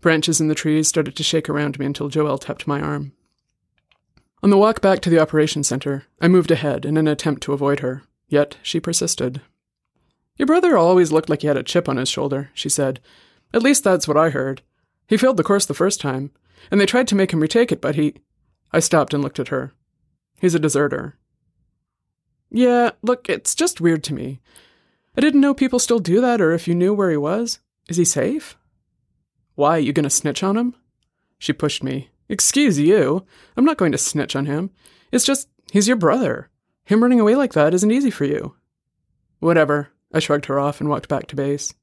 Branches 0.00 0.40
in 0.40 0.48
the 0.48 0.54
trees 0.54 0.88
started 0.88 1.14
to 1.16 1.22
shake 1.22 1.48
around 1.48 1.78
me 1.78 1.86
until 1.86 2.08
Joel 2.08 2.38
tapped 2.38 2.66
my 2.66 2.80
arm. 2.80 3.12
On 4.42 4.50
the 4.50 4.58
walk 4.58 4.80
back 4.80 5.00
to 5.00 5.10
the 5.10 5.20
operations 5.20 5.68
center, 5.68 6.06
I 6.20 6.26
moved 6.28 6.50
ahead 6.50 6.84
in 6.84 6.96
an 6.96 7.06
attempt 7.06 7.42
to 7.44 7.52
avoid 7.52 7.80
her, 7.80 8.02
yet 8.28 8.56
she 8.62 8.80
persisted. 8.80 9.40
Your 10.36 10.46
brother 10.46 10.76
always 10.76 11.12
looked 11.12 11.28
like 11.28 11.42
he 11.42 11.46
had 11.46 11.56
a 11.56 11.62
chip 11.62 11.88
on 11.88 11.98
his 11.98 12.08
shoulder, 12.08 12.50
she 12.52 12.68
said. 12.68 13.00
At 13.54 13.62
least 13.62 13.84
that's 13.84 14.08
what 14.08 14.16
I 14.16 14.30
heard. 14.30 14.62
He 15.06 15.16
failed 15.16 15.36
the 15.36 15.44
course 15.44 15.66
the 15.66 15.74
first 15.74 16.00
time, 16.00 16.32
and 16.70 16.80
they 16.80 16.86
tried 16.86 17.08
to 17.08 17.14
make 17.14 17.32
him 17.32 17.40
retake 17.40 17.72
it, 17.72 17.80
but 17.80 17.94
he. 17.94 18.14
I 18.72 18.80
stopped 18.80 19.12
and 19.12 19.22
looked 19.22 19.38
at 19.38 19.48
her. 19.48 19.72
He's 20.40 20.54
a 20.54 20.58
deserter. 20.58 21.18
Yeah, 22.50 22.90
look, 23.02 23.28
it's 23.28 23.54
just 23.54 23.80
weird 23.80 24.02
to 24.04 24.14
me. 24.14 24.40
I 25.16 25.20
didn't 25.20 25.40
know 25.40 25.54
people 25.54 25.78
still 25.78 25.98
do 25.98 26.20
that 26.20 26.40
or 26.40 26.52
if 26.52 26.66
you 26.66 26.74
knew 26.74 26.94
where 26.94 27.10
he 27.10 27.16
was. 27.16 27.60
Is 27.88 27.96
he 27.96 28.04
safe? 28.04 28.56
Why, 29.54 29.76
you 29.78 29.92
gonna 29.92 30.10
snitch 30.10 30.42
on 30.42 30.56
him? 30.56 30.74
She 31.38 31.52
pushed 31.52 31.82
me. 31.82 32.10
Excuse 32.28 32.78
you. 32.78 33.26
I'm 33.56 33.64
not 33.64 33.76
going 33.76 33.92
to 33.92 33.98
snitch 33.98 34.34
on 34.34 34.46
him. 34.46 34.70
It's 35.10 35.24
just, 35.24 35.48
he's 35.70 35.88
your 35.88 35.96
brother. 35.96 36.48
Him 36.84 37.02
running 37.02 37.20
away 37.20 37.34
like 37.34 37.52
that 37.52 37.74
isn't 37.74 37.90
easy 37.90 38.10
for 38.10 38.24
you. 38.24 38.54
Whatever. 39.40 39.90
I 40.14 40.18
shrugged 40.18 40.46
her 40.46 40.58
off 40.58 40.80
and 40.80 40.88
walked 40.88 41.08
back 41.08 41.26
to 41.28 41.36
base. 41.36 41.74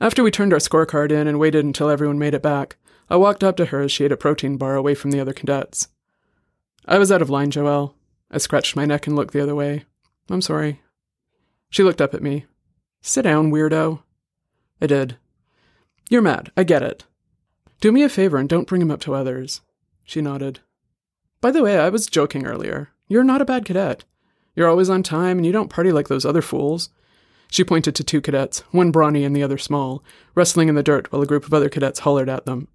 After 0.00 0.22
we 0.22 0.30
turned 0.30 0.52
our 0.52 0.58
scorecard 0.58 1.10
in 1.10 1.26
and 1.26 1.38
waited 1.38 1.64
until 1.64 1.90
everyone 1.90 2.18
made 2.18 2.34
it 2.34 2.42
back, 2.42 2.76
I 3.10 3.16
walked 3.16 3.42
up 3.42 3.56
to 3.56 3.66
her 3.66 3.80
as 3.80 3.92
she 3.92 4.04
ate 4.04 4.12
a 4.12 4.16
protein 4.16 4.56
bar 4.56 4.76
away 4.76 4.94
from 4.94 5.10
the 5.10 5.20
other 5.20 5.32
cadets. 5.32 5.88
I 6.86 6.98
was 6.98 7.10
out 7.10 7.22
of 7.22 7.30
line, 7.30 7.50
Joelle. 7.50 7.94
I 8.30 8.38
scratched 8.38 8.76
my 8.76 8.84
neck 8.84 9.06
and 9.06 9.16
looked 9.16 9.32
the 9.32 9.42
other 9.42 9.54
way. 9.54 9.84
I'm 10.28 10.42
sorry. 10.42 10.82
She 11.70 11.82
looked 11.82 12.00
up 12.00 12.14
at 12.14 12.22
me. 12.22 12.46
Sit 13.00 13.22
down, 13.22 13.50
weirdo. 13.50 14.02
I 14.80 14.86
did. 14.86 15.16
You're 16.10 16.22
mad. 16.22 16.52
I 16.56 16.64
get 16.64 16.82
it. 16.82 17.04
Do 17.80 17.92
me 17.92 18.02
a 18.02 18.08
favor 18.08 18.36
and 18.38 18.48
don't 18.48 18.66
bring 18.66 18.82
him 18.82 18.90
up 18.90 19.00
to 19.00 19.14
others. 19.14 19.60
She 20.04 20.20
nodded. 20.20 20.60
By 21.40 21.50
the 21.50 21.62
way, 21.62 21.78
I 21.78 21.88
was 21.88 22.06
joking 22.06 22.46
earlier. 22.46 22.90
You're 23.06 23.24
not 23.24 23.40
a 23.40 23.46
bad 23.46 23.64
cadet. 23.64 24.04
You're 24.54 24.68
always 24.68 24.90
on 24.90 25.02
time 25.02 25.38
and 25.38 25.46
you 25.46 25.52
don't 25.52 25.70
party 25.70 25.92
like 25.92 26.08
those 26.08 26.24
other 26.24 26.42
fools. 26.42 26.90
She 27.50 27.64
pointed 27.64 27.94
to 27.94 28.04
two 28.04 28.20
cadets, 28.20 28.60
one 28.72 28.90
brawny 28.90 29.24
and 29.24 29.34
the 29.34 29.42
other 29.42 29.58
small, 29.58 30.02
wrestling 30.34 30.68
in 30.68 30.74
the 30.74 30.82
dirt 30.82 31.10
while 31.12 31.22
a 31.22 31.26
group 31.26 31.46
of 31.46 31.54
other 31.54 31.68
cadets 31.68 32.00
hollered 32.00 32.28
at 32.28 32.44
them. 32.44 32.68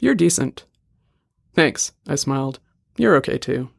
You're 0.00 0.14
decent. 0.14 0.64
Thanks, 1.54 1.92
I 2.06 2.16
smiled. 2.16 2.60
You're 2.96 3.16
okay 3.16 3.38
too. 3.38 3.70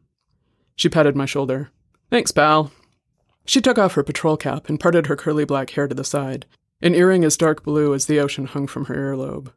She 0.75 0.89
patted 0.89 1.15
my 1.15 1.25
shoulder. 1.25 1.71
Thanks, 2.09 2.31
pal. 2.31 2.71
She 3.45 3.61
took 3.61 3.77
off 3.77 3.93
her 3.93 4.03
patrol 4.03 4.37
cap 4.37 4.69
and 4.69 4.79
parted 4.79 5.07
her 5.07 5.15
curly 5.15 5.45
black 5.45 5.71
hair 5.71 5.87
to 5.87 5.95
the 5.95 6.03
side, 6.03 6.45
an 6.81 6.95
earring 6.95 7.23
as 7.23 7.37
dark 7.37 7.63
blue 7.63 7.93
as 7.93 8.05
the 8.05 8.19
ocean 8.19 8.45
hung 8.45 8.67
from 8.67 8.85
her 8.85 8.95
earlobe. 8.95 9.51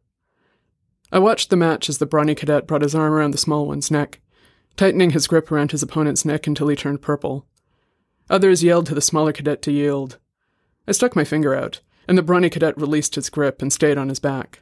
I 1.10 1.18
watched 1.18 1.50
the 1.50 1.56
match 1.56 1.88
as 1.88 1.98
the 1.98 2.06
brawny 2.06 2.34
cadet 2.34 2.66
brought 2.66 2.82
his 2.82 2.94
arm 2.94 3.12
around 3.12 3.30
the 3.30 3.38
small 3.38 3.66
one's 3.66 3.90
neck, 3.90 4.20
tightening 4.76 5.10
his 5.10 5.26
grip 5.26 5.50
around 5.50 5.72
his 5.72 5.82
opponent's 5.82 6.24
neck 6.24 6.46
until 6.46 6.68
he 6.68 6.76
turned 6.76 7.00
purple. 7.00 7.46
Others 8.28 8.62
yelled 8.62 8.86
to 8.86 8.94
the 8.94 9.00
smaller 9.00 9.32
cadet 9.32 9.62
to 9.62 9.72
yield. 9.72 10.18
I 10.86 10.92
stuck 10.92 11.16
my 11.16 11.24
finger 11.24 11.54
out, 11.54 11.80
and 12.06 12.18
the 12.18 12.22
brawny 12.22 12.50
cadet 12.50 12.78
released 12.78 13.14
his 13.14 13.30
grip 13.30 13.62
and 13.62 13.72
stayed 13.72 13.96
on 13.96 14.10
his 14.10 14.18
back. 14.18 14.60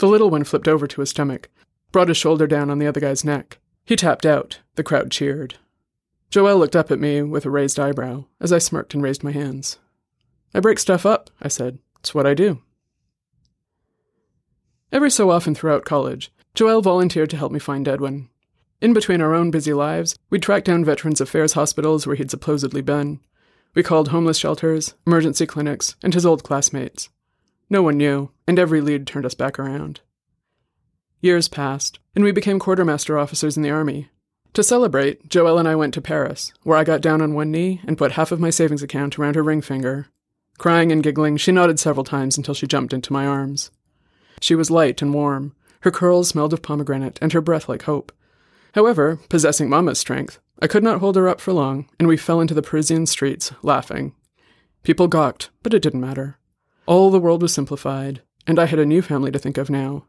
The 0.00 0.08
little 0.08 0.30
one 0.30 0.44
flipped 0.44 0.66
over 0.66 0.86
to 0.86 1.00
his 1.02 1.10
stomach, 1.10 1.50
brought 1.92 2.08
his 2.08 2.16
shoulder 2.16 2.46
down 2.46 2.70
on 2.70 2.78
the 2.78 2.86
other 2.86 3.00
guy's 3.00 3.22
neck. 3.22 3.58
He 3.84 3.96
tapped 3.96 4.24
out. 4.24 4.60
The 4.76 4.82
crowd 4.82 5.10
cheered. 5.10 5.56
Joelle 6.30 6.58
looked 6.58 6.74
up 6.74 6.90
at 6.90 6.98
me 6.98 7.20
with 7.20 7.44
a 7.44 7.50
raised 7.50 7.78
eyebrow 7.78 8.24
as 8.40 8.50
I 8.50 8.58
smirked 8.58 8.94
and 8.94 9.02
raised 9.02 9.22
my 9.22 9.32
hands. 9.32 9.78
I 10.54 10.60
break 10.60 10.78
stuff 10.78 11.04
up, 11.04 11.28
I 11.42 11.48
said. 11.48 11.80
It's 11.98 12.14
what 12.14 12.26
I 12.26 12.32
do. 12.32 12.62
Every 14.90 15.10
so 15.10 15.30
often 15.30 15.54
throughout 15.54 15.84
college, 15.84 16.32
Joelle 16.54 16.82
volunteered 16.82 17.28
to 17.30 17.36
help 17.36 17.52
me 17.52 17.58
find 17.58 17.86
Edwin. 17.86 18.30
In 18.80 18.94
between 18.94 19.20
our 19.20 19.34
own 19.34 19.50
busy 19.50 19.74
lives, 19.74 20.16
we'd 20.30 20.42
track 20.42 20.64
down 20.64 20.82
Veterans 20.82 21.20
Affairs 21.20 21.52
hospitals 21.52 22.06
where 22.06 22.16
he'd 22.16 22.30
supposedly 22.30 22.80
been. 22.80 23.20
We 23.74 23.82
called 23.82 24.08
homeless 24.08 24.38
shelters, 24.38 24.94
emergency 25.06 25.44
clinics, 25.44 25.94
and 26.02 26.14
his 26.14 26.24
old 26.24 26.42
classmates. 26.42 27.10
No 27.70 27.82
one 27.82 27.96
knew, 27.96 28.30
and 28.48 28.58
every 28.58 28.80
lead 28.80 29.06
turned 29.06 29.24
us 29.24 29.34
back 29.34 29.58
around. 29.58 30.00
Years 31.20 31.48
passed, 31.48 32.00
and 32.16 32.24
we 32.24 32.32
became 32.32 32.58
quartermaster 32.58 33.16
officers 33.16 33.56
in 33.56 33.62
the 33.62 33.70
Army. 33.70 34.08
To 34.54 34.64
celebrate, 34.64 35.28
Joelle 35.28 35.60
and 35.60 35.68
I 35.68 35.76
went 35.76 35.94
to 35.94 36.00
Paris, 36.00 36.52
where 36.64 36.76
I 36.76 36.82
got 36.82 37.00
down 37.00 37.22
on 37.22 37.34
one 37.34 37.52
knee 37.52 37.80
and 37.86 37.96
put 37.96 38.12
half 38.12 38.32
of 38.32 38.40
my 38.40 38.50
savings 38.50 38.82
account 38.82 39.16
around 39.16 39.36
her 39.36 39.42
ring 39.42 39.60
finger. 39.60 40.08
Crying 40.58 40.90
and 40.90 41.02
giggling, 41.02 41.36
she 41.36 41.52
nodded 41.52 41.78
several 41.78 42.04
times 42.04 42.36
until 42.36 42.54
she 42.54 42.66
jumped 42.66 42.92
into 42.92 43.12
my 43.12 43.26
arms. 43.26 43.70
She 44.40 44.56
was 44.56 44.70
light 44.70 45.00
and 45.00 45.14
warm. 45.14 45.54
Her 45.82 45.92
curls 45.92 46.28
smelled 46.28 46.52
of 46.52 46.62
pomegranate, 46.62 47.18
and 47.22 47.32
her 47.32 47.40
breath 47.40 47.68
like 47.68 47.82
hope. 47.82 48.10
However, 48.74 49.20
possessing 49.28 49.68
Mamma's 49.68 49.98
strength, 50.00 50.40
I 50.60 50.66
could 50.66 50.82
not 50.82 51.00
hold 51.00 51.16
her 51.16 51.28
up 51.28 51.40
for 51.40 51.52
long, 51.52 51.88
and 51.98 52.08
we 52.08 52.16
fell 52.16 52.40
into 52.40 52.54
the 52.54 52.62
Parisian 52.62 53.06
streets, 53.06 53.52
laughing. 53.62 54.14
People 54.82 55.06
gawked, 55.06 55.50
but 55.62 55.72
it 55.72 55.82
didn't 55.82 56.00
matter. 56.00 56.38
All 56.90 57.12
the 57.12 57.20
world 57.20 57.40
was 57.40 57.54
simplified, 57.54 58.20
and 58.48 58.58
I 58.58 58.66
had 58.66 58.80
a 58.80 58.84
new 58.84 59.00
family 59.00 59.30
to 59.30 59.38
think 59.38 59.58
of 59.58 59.70
now. 59.70 60.06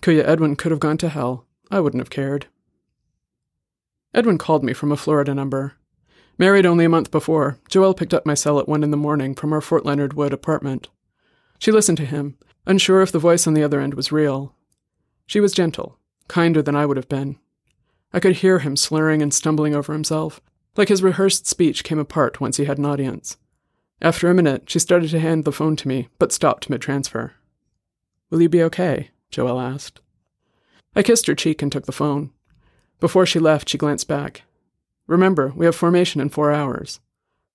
Kuya 0.00 0.22
Edwin 0.24 0.54
could 0.54 0.70
have 0.70 0.78
gone 0.78 0.96
to 0.98 1.08
hell. 1.08 1.44
I 1.72 1.80
wouldn't 1.80 2.00
have 2.00 2.08
cared. 2.08 2.46
Edwin 4.14 4.38
called 4.38 4.62
me 4.62 4.72
from 4.72 4.92
a 4.92 4.96
Florida 4.96 5.34
number. 5.34 5.72
Married 6.38 6.66
only 6.66 6.84
a 6.84 6.88
month 6.88 7.10
before, 7.10 7.58
Joelle 7.68 7.96
picked 7.96 8.14
up 8.14 8.24
my 8.24 8.34
cell 8.34 8.60
at 8.60 8.68
one 8.68 8.84
in 8.84 8.92
the 8.92 8.96
morning 8.96 9.34
from 9.34 9.52
our 9.52 9.60
Fort 9.60 9.84
Leonard 9.84 10.12
Wood 10.12 10.32
apartment. 10.32 10.88
She 11.58 11.72
listened 11.72 11.98
to 11.98 12.06
him, 12.06 12.38
unsure 12.64 13.02
if 13.02 13.10
the 13.10 13.18
voice 13.18 13.48
on 13.48 13.54
the 13.54 13.64
other 13.64 13.80
end 13.80 13.94
was 13.94 14.12
real. 14.12 14.54
She 15.26 15.40
was 15.40 15.52
gentle, 15.52 15.98
kinder 16.28 16.62
than 16.62 16.76
I 16.76 16.86
would 16.86 16.96
have 16.96 17.08
been. 17.08 17.40
I 18.12 18.20
could 18.20 18.36
hear 18.36 18.60
him 18.60 18.76
slurring 18.76 19.20
and 19.20 19.34
stumbling 19.34 19.74
over 19.74 19.92
himself, 19.94 20.40
like 20.76 20.90
his 20.90 21.02
rehearsed 21.02 21.48
speech 21.48 21.82
came 21.82 21.98
apart 21.98 22.40
once 22.40 22.56
he 22.56 22.66
had 22.66 22.78
an 22.78 22.86
audience. 22.86 23.36
After 24.00 24.30
a 24.30 24.34
minute, 24.34 24.70
she 24.70 24.78
started 24.78 25.10
to 25.10 25.20
hand 25.20 25.44
the 25.44 25.52
phone 25.52 25.74
to 25.76 25.88
me, 25.88 26.08
but 26.18 26.32
stopped 26.32 26.70
mid 26.70 26.80
transfer. 26.80 27.32
Will 28.30 28.42
you 28.42 28.48
be 28.48 28.62
okay? 28.62 29.10
Joelle 29.32 29.62
asked. 29.62 30.00
I 30.94 31.02
kissed 31.02 31.26
her 31.26 31.34
cheek 31.34 31.62
and 31.62 31.70
took 31.70 31.86
the 31.86 31.92
phone. 31.92 32.30
Before 33.00 33.26
she 33.26 33.38
left, 33.38 33.68
she 33.68 33.78
glanced 33.78 34.08
back. 34.08 34.42
Remember, 35.06 35.52
we 35.56 35.66
have 35.66 35.74
formation 35.74 36.20
in 36.20 36.28
four 36.28 36.52
hours. 36.52 37.00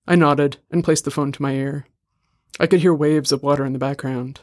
I 0.06 0.16
nodded 0.16 0.58
and 0.70 0.84
placed 0.84 1.04
the 1.04 1.10
phone 1.10 1.32
to 1.32 1.42
my 1.42 1.52
ear. 1.52 1.86
I 2.60 2.66
could 2.66 2.80
hear 2.80 2.94
waves 2.94 3.32
of 3.32 3.42
water 3.42 3.64
in 3.64 3.72
the 3.72 3.78
background. 3.78 4.40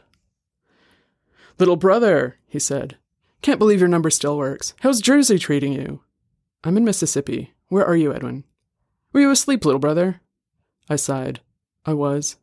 Little 1.60 1.76
brother, 1.76 2.38
he 2.48 2.60
said. 2.60 2.98
Can't 3.42 3.60
believe 3.60 3.80
your 3.80 3.90
number 3.90 4.10
still 4.10 4.38
works. 4.38 4.74
How's 4.80 5.02
Jersey 5.02 5.38
treating 5.38 5.74
you? 5.74 6.02
I'm 6.64 6.78
in 6.78 6.86
Mississippi. 6.86 7.54
Where 7.68 7.86
are 7.86 7.96
you, 7.96 8.14
Edwin? 8.14 8.44
Were 9.14 9.22
you 9.22 9.32
asleep, 9.32 9.66
little 9.66 9.80
brother? 9.80 10.22
I 10.90 10.96
sighed. 10.96 11.42
I 11.86 11.94
was. 11.94 12.38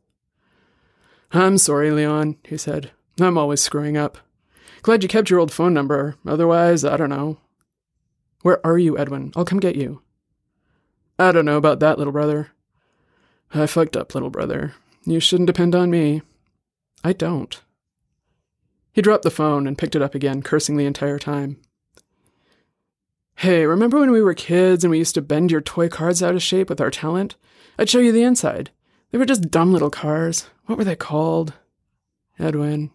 I'm 1.31 1.57
sorry, 1.57 1.91
Leon, 1.91 2.37
he 2.43 2.57
said. 2.57 2.91
I'm 3.19 3.37
always 3.37 3.61
screwing 3.61 3.97
up. 3.97 4.17
Glad 4.81 5.03
you 5.03 5.09
kept 5.09 5.29
your 5.29 5.39
old 5.39 5.51
phone 5.51 5.73
number. 5.73 6.15
Otherwise, 6.25 6.83
I 6.83 6.97
don't 6.97 7.09
know. 7.09 7.37
Where 8.41 8.65
are 8.65 8.77
you, 8.77 8.97
Edwin? 8.97 9.31
I'll 9.35 9.45
come 9.45 9.59
get 9.59 9.75
you. 9.75 10.01
I 11.17 11.31
don't 11.31 11.45
know 11.45 11.57
about 11.57 11.79
that, 11.81 11.97
little 11.97 12.13
brother. 12.13 12.51
I 13.53 13.67
fucked 13.67 13.97
up, 13.97 14.13
little 14.13 14.29
brother. 14.29 14.73
You 15.05 15.19
shouldn't 15.19 15.47
depend 15.47 15.75
on 15.75 15.89
me. 15.89 16.21
I 17.03 17.13
don't. 17.13 17.61
He 18.93 19.01
dropped 19.01 19.23
the 19.23 19.31
phone 19.31 19.67
and 19.67 19.77
picked 19.77 19.95
it 19.95 20.01
up 20.01 20.15
again, 20.15 20.41
cursing 20.41 20.77
the 20.77 20.85
entire 20.85 21.19
time. 21.19 21.57
Hey, 23.35 23.65
remember 23.65 23.99
when 23.99 24.11
we 24.11 24.21
were 24.21 24.33
kids 24.33 24.83
and 24.83 24.91
we 24.91 24.97
used 24.97 25.15
to 25.15 25.21
bend 25.21 25.51
your 25.51 25.61
toy 25.61 25.87
cars 25.87 26.21
out 26.21 26.35
of 26.35 26.43
shape 26.43 26.69
with 26.69 26.81
our 26.81 26.91
talent? 26.91 27.35
I'd 27.77 27.89
show 27.89 27.99
you 27.99 28.11
the 28.11 28.23
inside. 28.23 28.71
They 29.11 29.17
were 29.17 29.25
just 29.25 29.49
dumb 29.49 29.73
little 29.73 29.89
cars. 29.89 30.49
What 30.65 30.77
were 30.77 30.83
they 30.83 30.95
called? 30.95 31.53
Edwin. 32.37 32.91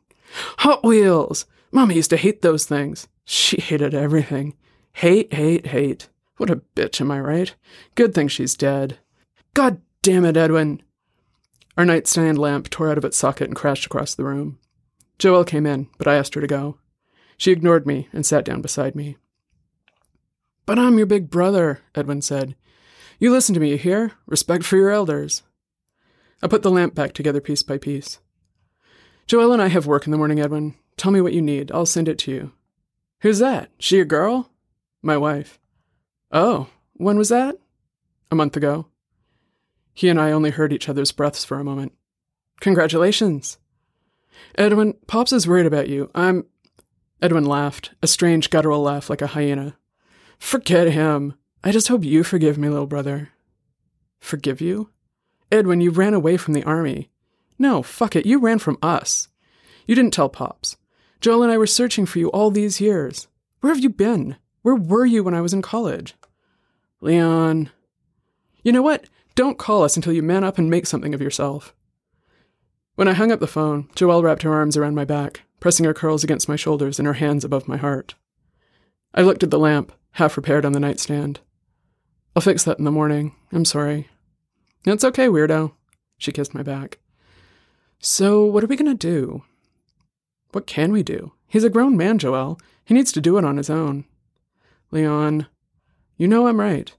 Hot 0.58 0.84
Wheels! 0.84 1.46
Mama 1.72 1.94
used 1.94 2.10
to 2.10 2.16
hate 2.16 2.42
those 2.42 2.64
things. 2.64 3.08
She 3.24 3.60
hated 3.60 3.94
everything. 3.94 4.54
Hate, 4.92 5.32
hate, 5.34 5.66
hate. 5.66 6.08
What 6.36 6.50
a 6.50 6.62
bitch, 6.76 7.00
am 7.00 7.10
I 7.10 7.20
right? 7.20 7.54
Good 7.94 8.14
thing 8.14 8.28
she's 8.28 8.54
dead. 8.54 8.98
God 9.54 9.80
damn 10.02 10.24
it, 10.24 10.36
Edwin! 10.36 10.82
Our 11.76 11.84
nightstand 11.84 12.38
lamp 12.38 12.70
tore 12.70 12.90
out 12.90 12.98
of 12.98 13.04
its 13.04 13.16
socket 13.16 13.48
and 13.48 13.56
crashed 13.56 13.86
across 13.86 14.14
the 14.14 14.24
room. 14.24 14.58
Joelle 15.18 15.46
came 15.46 15.66
in, 15.66 15.88
but 15.98 16.06
I 16.06 16.14
asked 16.14 16.34
her 16.34 16.40
to 16.40 16.46
go. 16.46 16.78
She 17.36 17.50
ignored 17.50 17.86
me 17.86 18.08
and 18.12 18.24
sat 18.24 18.44
down 18.44 18.62
beside 18.62 18.94
me. 18.94 19.16
But 20.66 20.78
I'm 20.78 20.96
your 20.96 21.06
big 21.06 21.30
brother, 21.30 21.80
Edwin 21.94 22.22
said. 22.22 22.54
You 23.18 23.32
listen 23.32 23.54
to 23.54 23.60
me, 23.60 23.70
you 23.70 23.78
hear? 23.78 24.12
Respect 24.26 24.64
for 24.64 24.76
your 24.76 24.90
elders. 24.90 25.42
I 26.44 26.46
put 26.46 26.62
the 26.62 26.70
lamp 26.70 26.94
back 26.94 27.14
together 27.14 27.40
piece 27.40 27.62
by 27.62 27.78
piece. 27.78 28.18
Joelle 29.26 29.54
and 29.54 29.62
I 29.62 29.68
have 29.68 29.86
work 29.86 30.04
in 30.04 30.10
the 30.10 30.18
morning, 30.18 30.40
Edwin. 30.40 30.74
Tell 30.98 31.10
me 31.10 31.22
what 31.22 31.32
you 31.32 31.40
need. 31.40 31.72
I'll 31.72 31.86
send 31.86 32.06
it 32.06 32.18
to 32.18 32.30
you. 32.30 32.52
Who's 33.22 33.38
that? 33.38 33.70
She 33.78 33.98
a 33.98 34.04
girl? 34.04 34.50
My 35.00 35.16
wife. 35.16 35.58
Oh, 36.30 36.68
when 36.92 37.16
was 37.16 37.30
that? 37.30 37.56
A 38.30 38.34
month 38.34 38.58
ago. 38.58 38.88
He 39.94 40.10
and 40.10 40.20
I 40.20 40.32
only 40.32 40.50
heard 40.50 40.70
each 40.70 40.86
other's 40.86 41.12
breaths 41.12 41.46
for 41.46 41.58
a 41.58 41.64
moment. 41.64 41.92
Congratulations. 42.60 43.56
Edwin, 44.58 44.94
Pops 45.06 45.32
is 45.32 45.48
worried 45.48 45.66
about 45.66 45.88
you. 45.88 46.10
I'm. 46.14 46.44
Edwin 47.22 47.46
laughed, 47.46 47.92
a 48.02 48.06
strange 48.06 48.50
guttural 48.50 48.82
laugh 48.82 49.08
like 49.08 49.22
a 49.22 49.28
hyena. 49.28 49.78
Forget 50.38 50.88
him. 50.92 51.34
I 51.62 51.70
just 51.70 51.88
hope 51.88 52.04
you 52.04 52.22
forgive 52.22 52.58
me, 52.58 52.68
little 52.68 52.86
brother. 52.86 53.30
Forgive 54.20 54.60
you? 54.60 54.90
Edwin, 55.50 55.80
you 55.80 55.90
ran 55.90 56.14
away 56.14 56.36
from 56.36 56.54
the 56.54 56.64
army. 56.64 57.10
No, 57.58 57.82
fuck 57.82 58.16
it, 58.16 58.26
you 58.26 58.38
ran 58.38 58.58
from 58.58 58.78
us. 58.82 59.28
You 59.86 59.94
didn't 59.94 60.12
tell 60.12 60.28
Pops. 60.28 60.76
Joel 61.20 61.42
and 61.44 61.52
I 61.52 61.58
were 61.58 61.66
searching 61.66 62.06
for 62.06 62.18
you 62.18 62.28
all 62.28 62.50
these 62.50 62.80
years. 62.80 63.28
Where 63.60 63.72
have 63.72 63.82
you 63.82 63.90
been? 63.90 64.36
Where 64.62 64.74
were 64.74 65.06
you 65.06 65.22
when 65.22 65.34
I 65.34 65.40
was 65.40 65.52
in 65.52 65.62
college? 65.62 66.14
Leon. 67.00 67.70
You 68.62 68.72
know 68.72 68.82
what? 68.82 69.06
Don't 69.34 69.58
call 69.58 69.82
us 69.82 69.96
until 69.96 70.12
you 70.12 70.22
man 70.22 70.44
up 70.44 70.58
and 70.58 70.70
make 70.70 70.86
something 70.86 71.14
of 71.14 71.20
yourself. 71.20 71.74
When 72.94 73.08
I 73.08 73.12
hung 73.12 73.32
up 73.32 73.40
the 73.40 73.46
phone, 73.46 73.88
Joelle 73.94 74.22
wrapped 74.22 74.42
her 74.42 74.52
arms 74.54 74.76
around 74.76 74.94
my 74.94 75.04
back, 75.04 75.42
pressing 75.60 75.84
her 75.84 75.94
curls 75.94 76.24
against 76.24 76.48
my 76.48 76.56
shoulders 76.56 76.98
and 76.98 77.06
her 77.06 77.14
hands 77.14 77.44
above 77.44 77.66
my 77.66 77.76
heart. 77.76 78.14
I 79.14 79.22
looked 79.22 79.42
at 79.42 79.50
the 79.50 79.58
lamp, 79.58 79.92
half 80.12 80.36
repaired 80.36 80.64
on 80.64 80.72
the 80.72 80.80
nightstand. 80.80 81.40
I'll 82.36 82.42
fix 82.42 82.64
that 82.64 82.78
in 82.78 82.84
the 82.84 82.90
morning. 82.92 83.34
I'm 83.52 83.64
sorry. 83.64 84.08
It's 84.84 85.04
okay, 85.04 85.28
weirdo. 85.28 85.72
She 86.18 86.32
kissed 86.32 86.54
my 86.54 86.62
back. 86.62 86.98
So, 87.98 88.44
what 88.44 88.62
are 88.62 88.66
we 88.66 88.76
to 88.76 88.94
do? 88.94 89.42
What 90.52 90.66
can 90.66 90.92
we 90.92 91.02
do? 91.02 91.32
He's 91.48 91.64
a 91.64 91.70
grown 91.70 91.96
man, 91.96 92.18
Joelle. 92.18 92.60
He 92.84 92.94
needs 92.94 93.12
to 93.12 93.20
do 93.20 93.38
it 93.38 93.44
on 93.44 93.56
his 93.56 93.70
own. 93.70 94.04
Leon, 94.90 95.46
you 96.16 96.28
know 96.28 96.46
I'm 96.46 96.60
right. 96.60 96.92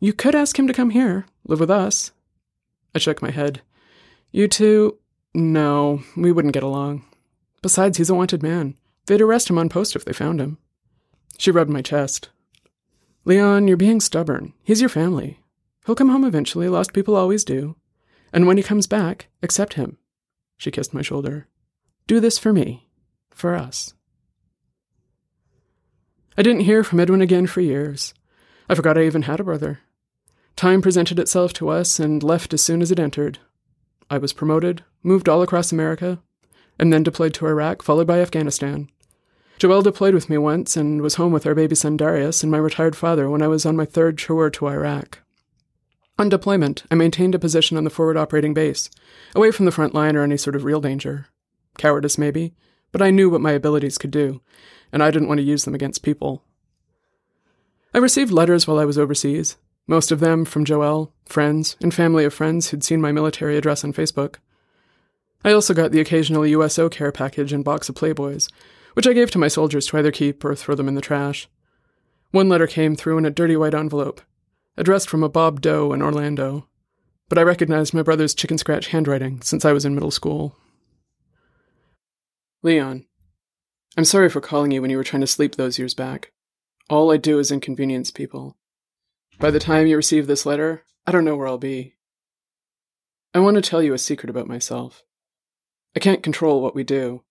You 0.00 0.12
could 0.12 0.34
ask 0.34 0.58
him 0.58 0.66
to 0.66 0.72
come 0.72 0.90
here, 0.90 1.26
live 1.46 1.60
with 1.60 1.70
us. 1.70 2.12
I 2.94 2.98
shook 2.98 3.20
my 3.20 3.30
head. 3.30 3.60
You 4.32 4.48
two? 4.48 4.98
No, 5.34 6.02
we 6.16 6.32
wouldn't 6.32 6.54
get 6.54 6.62
along. 6.62 7.04
Besides, 7.62 7.98
he's 7.98 8.10
a 8.10 8.14
wanted 8.14 8.42
man. 8.42 8.74
They'd 9.06 9.20
arrest 9.20 9.50
him 9.50 9.58
on 9.58 9.68
post 9.68 9.94
if 9.94 10.04
they 10.04 10.12
found 10.12 10.40
him. 10.40 10.58
She 11.36 11.50
rubbed 11.50 11.70
my 11.70 11.82
chest. 11.82 12.30
Leon, 13.24 13.68
you're 13.68 13.76
being 13.76 14.00
stubborn. 14.00 14.54
He's 14.64 14.80
your 14.80 14.88
family. 14.88 15.38
He'll 15.86 15.94
come 15.94 16.08
home 16.08 16.24
eventually, 16.24 16.68
lost 16.68 16.92
people 16.92 17.16
always 17.16 17.44
do. 17.44 17.76
And 18.32 18.46
when 18.46 18.56
he 18.56 18.62
comes 18.62 18.86
back, 18.86 19.28
accept 19.42 19.74
him. 19.74 19.98
She 20.56 20.70
kissed 20.70 20.94
my 20.94 21.02
shoulder. 21.02 21.48
Do 22.06 22.20
this 22.20 22.38
for 22.38 22.52
me. 22.52 22.88
For 23.30 23.54
us. 23.54 23.94
I 26.36 26.42
didn't 26.42 26.62
hear 26.62 26.84
from 26.84 27.00
Edwin 27.00 27.22
again 27.22 27.46
for 27.46 27.60
years. 27.60 28.14
I 28.68 28.74
forgot 28.74 28.96
I 28.96 29.04
even 29.04 29.22
had 29.22 29.40
a 29.40 29.44
brother. 29.44 29.80
Time 30.56 30.82
presented 30.82 31.18
itself 31.18 31.52
to 31.54 31.70
us 31.70 31.98
and 31.98 32.22
left 32.22 32.52
as 32.52 32.62
soon 32.62 32.82
as 32.82 32.90
it 32.90 33.00
entered. 33.00 33.38
I 34.10 34.18
was 34.18 34.32
promoted, 34.32 34.84
moved 35.02 35.28
all 35.28 35.42
across 35.42 35.72
America, 35.72 36.20
and 36.78 36.92
then 36.92 37.02
deployed 37.02 37.34
to 37.34 37.46
Iraq, 37.46 37.82
followed 37.82 38.06
by 38.06 38.20
Afghanistan. 38.20 38.90
Joelle 39.58 39.82
deployed 39.82 40.14
with 40.14 40.30
me 40.30 40.38
once 40.38 40.76
and 40.76 41.02
was 41.02 41.16
home 41.16 41.32
with 41.32 41.46
our 41.46 41.54
baby 41.54 41.74
son 41.74 41.96
Darius 41.96 42.42
and 42.42 42.50
my 42.50 42.58
retired 42.58 42.96
father 42.96 43.28
when 43.28 43.42
I 43.42 43.48
was 43.48 43.66
on 43.66 43.76
my 43.76 43.84
third 43.84 44.16
tour 44.18 44.50
to 44.50 44.68
Iraq. 44.68 45.20
On 46.20 46.28
deployment, 46.28 46.84
I 46.90 46.96
maintained 46.96 47.34
a 47.34 47.38
position 47.38 47.78
on 47.78 47.84
the 47.84 47.88
forward 47.88 48.18
operating 48.18 48.52
base, 48.52 48.90
away 49.34 49.50
from 49.50 49.64
the 49.64 49.72
front 49.72 49.94
line 49.94 50.16
or 50.16 50.22
any 50.22 50.36
sort 50.36 50.54
of 50.54 50.64
real 50.64 50.82
danger. 50.82 51.28
Cowardice, 51.78 52.18
maybe, 52.18 52.52
but 52.92 53.00
I 53.00 53.08
knew 53.08 53.30
what 53.30 53.40
my 53.40 53.52
abilities 53.52 53.96
could 53.96 54.10
do, 54.10 54.42
and 54.92 55.02
I 55.02 55.10
didn't 55.10 55.28
want 55.28 55.38
to 55.38 55.46
use 55.46 55.64
them 55.64 55.74
against 55.74 56.02
people. 56.02 56.44
I 57.94 57.98
received 57.98 58.32
letters 58.32 58.66
while 58.66 58.78
I 58.78 58.84
was 58.84 58.98
overseas, 58.98 59.56
most 59.86 60.12
of 60.12 60.20
them 60.20 60.44
from 60.44 60.66
Joelle, 60.66 61.10
friends, 61.24 61.78
and 61.80 61.94
family 61.94 62.26
of 62.26 62.34
friends 62.34 62.68
who'd 62.68 62.84
seen 62.84 63.00
my 63.00 63.12
military 63.12 63.56
address 63.56 63.82
on 63.82 63.94
Facebook. 63.94 64.36
I 65.42 65.52
also 65.52 65.72
got 65.72 65.90
the 65.90 66.00
occasional 66.00 66.46
USO 66.46 66.90
care 66.90 67.12
package 67.12 67.50
and 67.50 67.64
box 67.64 67.88
of 67.88 67.94
Playboys, 67.94 68.50
which 68.92 69.06
I 69.06 69.14
gave 69.14 69.30
to 69.30 69.38
my 69.38 69.48
soldiers 69.48 69.86
to 69.86 69.96
either 69.96 70.12
keep 70.12 70.44
or 70.44 70.54
throw 70.54 70.74
them 70.74 70.86
in 70.86 70.96
the 70.96 71.00
trash. 71.00 71.48
One 72.30 72.50
letter 72.50 72.66
came 72.66 72.94
through 72.94 73.16
in 73.16 73.24
a 73.24 73.30
dirty 73.30 73.56
white 73.56 73.72
envelope, 73.72 74.20
addressed 74.80 75.10
from 75.10 75.22
a 75.22 75.28
Bob 75.28 75.60
Doe 75.60 75.92
in 75.92 76.00
Orlando, 76.00 76.66
but 77.28 77.36
I 77.36 77.42
recognized 77.42 77.92
my 77.92 78.02
brother's 78.02 78.34
chicken 78.34 78.56
scratch 78.56 78.88
handwriting 78.88 79.42
since 79.42 79.66
I 79.66 79.72
was 79.72 79.84
in 79.84 79.94
middle 79.94 80.10
school. 80.10 80.56
Leon, 82.62 83.04
I'm 83.98 84.06
sorry 84.06 84.30
for 84.30 84.40
calling 84.40 84.70
you 84.70 84.80
when 84.80 84.90
you 84.90 84.96
were 84.96 85.04
trying 85.04 85.20
to 85.20 85.26
sleep 85.26 85.56
those 85.56 85.78
years 85.78 85.92
back. 85.92 86.32
All 86.88 87.12
I 87.12 87.18
do 87.18 87.38
is 87.38 87.52
inconvenience 87.52 88.10
people. 88.10 88.56
By 89.38 89.50
the 89.50 89.60
time 89.60 89.86
you 89.86 89.96
receive 89.96 90.26
this 90.26 90.46
letter, 90.46 90.84
I 91.06 91.12
don't 91.12 91.26
know 91.26 91.36
where 91.36 91.46
I'll 91.46 91.58
be. 91.58 91.96
I 93.34 93.40
want 93.40 93.56
to 93.56 93.62
tell 93.62 93.82
you 93.82 93.92
a 93.92 93.98
secret 93.98 94.30
about 94.30 94.48
myself. 94.48 95.04
I 95.94 96.00
can't 96.00 96.22
control 96.22 96.62
what 96.62 96.74
we 96.74 96.84
do, 96.84 97.22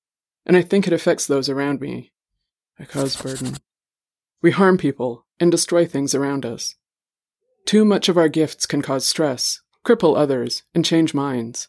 and 0.46 0.56
I 0.56 0.62
think 0.62 0.86
it 0.86 0.94
affects 0.94 1.26
those 1.26 1.50
around 1.50 1.82
me. 1.82 2.12
I 2.80 2.86
cause 2.86 3.20
burden. 3.20 3.58
We 4.40 4.52
harm 4.52 4.78
people 4.78 5.26
and 5.40 5.52
destroy 5.52 5.88
things 5.88 6.14
around 6.14 6.46
us. 6.46 6.76
Too 7.70 7.86
much 7.86 8.10
of 8.10 8.18
our 8.18 8.30
gifts 8.30 8.66
can 8.66 8.82
cause 8.82 9.06
stress, 9.06 9.62
cripple 9.86 10.18
others, 10.18 10.64
and 10.74 10.84
change 10.84 11.14
minds. 11.14 11.68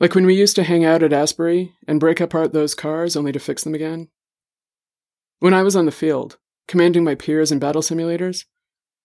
Like 0.00 0.14
when 0.14 0.24
we 0.24 0.34
used 0.34 0.56
to 0.56 0.62
hang 0.62 0.82
out 0.82 1.02
at 1.02 1.12
Asbury 1.12 1.74
and 1.86 2.00
break 2.00 2.22
apart 2.22 2.54
those 2.54 2.74
cars 2.74 3.14
only 3.14 3.30
to 3.32 3.38
fix 3.38 3.62
them 3.62 3.74
again. 3.74 4.08
When 5.40 5.52
I 5.52 5.62
was 5.62 5.76
on 5.76 5.84
the 5.84 5.92
field, 5.92 6.38
commanding 6.66 7.04
my 7.04 7.14
peers 7.14 7.52
in 7.52 7.58
battle 7.58 7.82
simulators, 7.82 8.46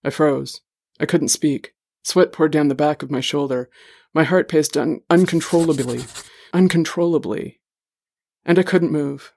I 0.05 0.09
froze. 0.09 0.61
I 1.01 1.05
couldn't 1.05 1.27
speak. 1.27 1.73
Sweat 2.05 2.31
poured 2.31 2.53
down 2.53 2.69
the 2.69 2.75
back 2.75 3.03
of 3.03 3.11
my 3.11 3.19
shoulder. 3.19 3.69
My 4.13 4.23
heart 4.23 4.47
paced 4.47 4.77
un- 4.77 5.01
uncontrollably. 5.09 6.05
Uncontrollably. 6.53 7.59
And 8.45 8.57
I 8.57 8.63
couldn't 8.63 8.93
move. 8.93 9.33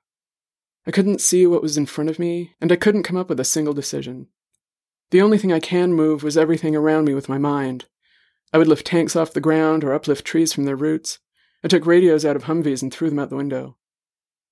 I 0.86 0.92
couldn't 0.92 1.20
see 1.20 1.44
what 1.44 1.60
was 1.60 1.76
in 1.76 1.86
front 1.86 2.08
of 2.08 2.20
me, 2.20 2.54
and 2.60 2.70
I 2.70 2.76
couldn't 2.76 3.02
come 3.02 3.16
up 3.16 3.28
with 3.28 3.40
a 3.40 3.44
single 3.44 3.74
decision. 3.74 4.28
The 5.10 5.22
only 5.22 5.38
thing 5.38 5.52
I 5.52 5.60
can 5.60 5.92
move 5.92 6.22
was 6.22 6.36
everything 6.36 6.74
around 6.74 7.04
me 7.04 7.14
with 7.14 7.28
my 7.28 7.38
mind. 7.38 7.86
I 8.52 8.58
would 8.58 8.66
lift 8.66 8.86
tanks 8.86 9.14
off 9.14 9.32
the 9.32 9.40
ground 9.40 9.84
or 9.84 9.92
uplift 9.92 10.24
trees 10.24 10.52
from 10.52 10.64
their 10.64 10.76
roots. 10.76 11.18
I 11.62 11.68
took 11.68 11.86
radios 11.86 12.24
out 12.24 12.36
of 12.36 12.44
Humvees 12.44 12.82
and 12.82 12.92
threw 12.92 13.08
them 13.08 13.18
out 13.18 13.30
the 13.30 13.36
window. 13.36 13.76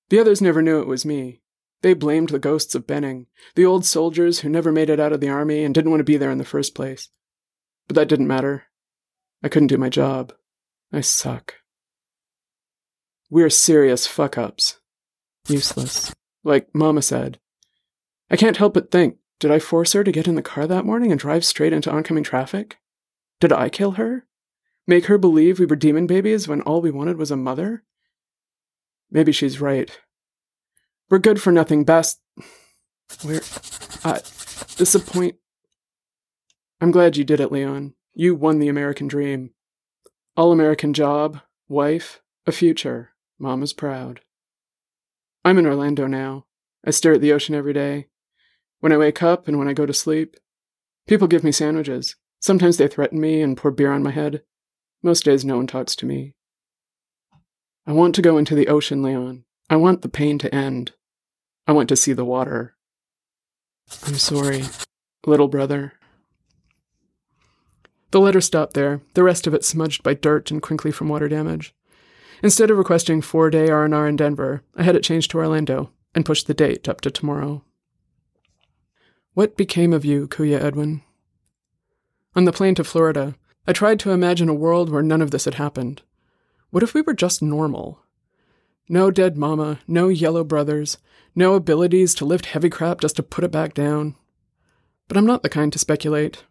The 0.09 0.19
others 0.19 0.41
never 0.41 0.61
knew 0.61 0.79
it 0.79 0.87
was 0.87 1.05
me. 1.05 1.41
They 1.81 1.93
blamed 1.93 2.29
the 2.29 2.39
ghosts 2.39 2.73
of 2.75 2.87
Benning, 2.87 3.27
the 3.55 3.65
old 3.65 3.85
soldiers 3.85 4.39
who 4.39 4.49
never 4.49 4.71
made 4.71 4.89
it 4.89 4.99
out 4.99 5.13
of 5.13 5.21
the 5.21 5.29
army 5.29 5.63
and 5.63 5.73
didn't 5.73 5.91
want 5.91 5.99
to 5.99 6.05
be 6.05 6.17
there 6.17 6.31
in 6.31 6.37
the 6.37 6.45
first 6.45 6.73
place. 6.73 7.09
But 7.87 7.95
that 7.95 8.07
didn't 8.07 8.27
matter. 8.27 8.63
I 9.43 9.49
couldn't 9.49 9.67
do 9.67 9.77
my 9.77 9.89
job. 9.89 10.33
I 10.91 11.01
suck. 11.01 11.55
We're 13.29 13.49
serious 13.49 14.07
fuck 14.07 14.37
ups. 14.37 14.79
Useless. 15.47 16.13
Like 16.43 16.73
Mama 16.73 17.01
said. 17.01 17.39
I 18.31 18.37
can't 18.37 18.57
help 18.57 18.73
but 18.73 18.91
think 18.91 19.17
did 19.39 19.51
I 19.51 19.59
force 19.59 19.93
her 19.93 20.03
to 20.03 20.11
get 20.11 20.27
in 20.27 20.35
the 20.35 20.41
car 20.41 20.65
that 20.67 20.85
morning 20.85 21.11
and 21.11 21.19
drive 21.19 21.45
straight 21.45 21.73
into 21.73 21.91
oncoming 21.91 22.23
traffic? 22.23 22.77
Did 23.39 23.51
I 23.51 23.69
kill 23.69 23.91
her? 23.91 24.25
Make 24.87 25.05
her 25.05 25.17
believe 25.17 25.59
we 25.59 25.65
were 25.65 25.75
demon 25.75 26.07
babies 26.07 26.47
when 26.47 26.61
all 26.61 26.81
we 26.81 26.91
wanted 26.91 27.17
was 27.17 27.31
a 27.31 27.35
mother? 27.35 27.83
Maybe 29.11 29.31
she's 29.31 29.59
right. 29.59 29.97
We're 31.09 31.19
good 31.19 31.41
for 31.41 31.51
nothing 31.51 31.83
best. 31.83 32.21
We're. 33.23 33.41
Uh, 34.03 34.19
disappoint. 34.77 35.35
I'm 36.79 36.91
glad 36.91 37.17
you 37.17 37.23
did 37.23 37.39
it, 37.39 37.51
Leon. 37.51 37.93
You 38.13 38.35
won 38.35 38.59
the 38.59 38.67
American 38.67 39.07
dream. 39.07 39.51
All 40.37 40.51
American 40.51 40.93
job, 40.93 41.41
wife, 41.67 42.21
a 42.45 42.51
future. 42.51 43.11
Mama's 43.39 43.73
proud. 43.73 44.21
I'm 45.43 45.57
in 45.57 45.65
Orlando 45.65 46.07
now. 46.07 46.45
I 46.85 46.91
stare 46.91 47.13
at 47.13 47.21
the 47.21 47.33
ocean 47.33 47.55
every 47.55 47.73
day. 47.73 48.07
When 48.79 48.91
I 48.91 48.97
wake 48.97 49.23
up 49.23 49.47
and 49.47 49.57
when 49.57 49.67
I 49.67 49.73
go 49.73 49.85
to 49.85 49.93
sleep, 49.93 50.35
people 51.07 51.27
give 51.27 51.43
me 51.43 51.51
sandwiches. 51.51 52.15
Sometimes 52.41 52.77
they 52.77 52.87
threaten 52.87 53.19
me 53.19 53.41
and 53.41 53.57
pour 53.57 53.71
beer 53.71 53.91
on 53.91 54.03
my 54.03 54.11
head. 54.11 54.43
Most 55.01 55.23
days, 55.23 55.43
no 55.45 55.57
one 55.57 55.67
talks 55.67 55.95
to 55.97 56.05
me. 56.05 56.33
I 57.87 57.91
want 57.91 58.15
to 58.15 58.21
go 58.21 58.37
into 58.37 58.55
the 58.55 58.67
ocean, 58.67 59.01
Leon. 59.03 59.45
I 59.69 59.75
want 59.75 60.01
the 60.01 60.09
pain 60.09 60.37
to 60.39 60.53
end. 60.53 60.93
I 61.67 61.71
want 61.71 61.89
to 61.89 61.95
see 61.95 62.13
the 62.13 62.25
water. 62.25 62.75
I'm 64.05 64.15
sorry, 64.15 64.63
little 65.25 65.47
brother. 65.47 65.93
The 68.11 68.19
letter 68.19 68.41
stopped 68.41 68.73
there, 68.73 69.01
the 69.13 69.23
rest 69.23 69.45
of 69.45 69.53
it 69.53 69.65
smudged 69.65 70.01
by 70.03 70.13
dirt 70.13 70.49
and 70.51 70.61
crinkly 70.61 70.91
from 70.91 71.09
water 71.09 71.27
damage. 71.27 71.75
Instead 72.41 72.69
of 72.69 72.77
requesting 72.77 73.21
four-day 73.21 73.69
R&R 73.69 74.07
in 74.07 74.15
Denver, 74.15 74.61
I 74.75 74.83
had 74.83 74.95
it 74.95 75.03
changed 75.03 75.31
to 75.31 75.37
Orlando 75.37 75.89
and 76.13 76.25
pushed 76.25 76.47
the 76.47 76.53
date 76.53 76.87
up 76.87 77.01
to 77.01 77.11
tomorrow. 77.11 77.63
What 79.35 79.57
became 79.57 79.91
of 79.91 80.05
you, 80.05 80.29
Kuya 80.29 80.61
Edwin? 80.61 81.01
On 82.37 82.45
the 82.45 82.53
plane 82.53 82.73
to 82.75 82.85
Florida, 82.85 83.35
I 83.67 83.73
tried 83.73 83.99
to 83.99 84.11
imagine 84.11 84.47
a 84.47 84.53
world 84.53 84.89
where 84.89 85.03
none 85.03 85.21
of 85.21 85.31
this 85.31 85.43
had 85.43 85.55
happened. 85.55 86.03
What 86.69 86.83
if 86.83 86.93
we 86.93 87.01
were 87.01 87.13
just 87.13 87.41
normal? 87.41 87.99
No 88.87 89.11
dead 89.11 89.35
mama, 89.35 89.81
no 89.89 90.07
yellow 90.07 90.45
brothers, 90.45 90.99
no 91.35 91.55
abilities 91.55 92.15
to 92.15 92.23
lift 92.23 92.45
heavy 92.45 92.69
crap 92.69 93.01
just 93.01 93.17
to 93.17 93.23
put 93.23 93.43
it 93.43 93.51
back 93.51 93.73
down. 93.73 94.15
But 95.09 95.17
I'm 95.17 95.25
not 95.25 95.43
the 95.43 95.49
kind 95.49 95.73
to 95.73 95.79
speculate. 95.79 96.45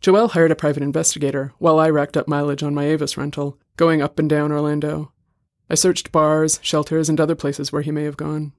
Joel 0.00 0.28
hired 0.28 0.50
a 0.50 0.56
private 0.56 0.82
investigator 0.82 1.52
while 1.58 1.78
I 1.78 1.90
racked 1.90 2.16
up 2.16 2.26
mileage 2.26 2.62
on 2.62 2.74
my 2.74 2.86
Avis 2.86 3.18
rental, 3.18 3.58
going 3.76 4.00
up 4.00 4.18
and 4.18 4.30
down 4.30 4.50
Orlando. 4.50 5.12
I 5.68 5.74
searched 5.74 6.10
bars, 6.10 6.58
shelters, 6.62 7.10
and 7.10 7.20
other 7.20 7.34
places 7.34 7.70
where 7.70 7.82
he 7.82 7.90
may 7.90 8.04
have 8.04 8.16
gone. 8.16 8.54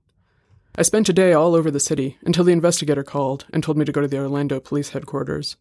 I 0.75 0.84
spent 0.84 1.10
a 1.10 1.13
day 1.13 1.34
all 1.34 1.55
over 1.55 1.71
the 1.71 1.79
city 1.79 2.17
until 2.21 2.43
the 2.43 2.51
investigator 2.51 3.03
called 3.03 3.45
and 3.51 3.63
told 3.63 3.77
me 3.77 3.86
to 3.86 3.91
go 3.91 4.01
to 4.01 4.08
the 4.08 4.19
Orlando 4.19 4.60
police 4.60 4.89
headquarters. 4.89 5.58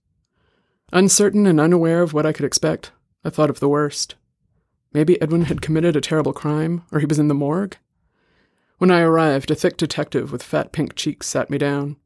Uncertain 0.93 1.47
and 1.47 1.61
unaware 1.61 2.03
of 2.03 2.13
what 2.13 2.27
I 2.27 2.33
could 2.33 2.45
expect, 2.45 2.93
I 3.25 3.31
thought 3.31 3.51
of 3.51 3.61
the 3.61 3.69
worst. 3.69 4.15
Maybe 4.93 5.21
Edwin 5.21 5.43
had 5.43 5.61
committed 5.61 5.97
a 5.97 6.01
terrible 6.01 6.33
crime, 6.33 6.83
or 6.93 7.01
he 7.01 7.07
was 7.07 7.19
in 7.19 7.29
the 7.29 7.35
morgue? 7.35 7.77
When 8.79 8.91
I 8.91 9.01
arrived, 9.01 9.51
a 9.51 9.55
thick 9.55 9.77
detective 9.77 10.31
with 10.31 10.43
fat 10.43 10.73
pink 10.73 10.95
cheeks 10.95 11.27
sat 11.27 11.51
me 11.51 11.59
down. 11.59 11.97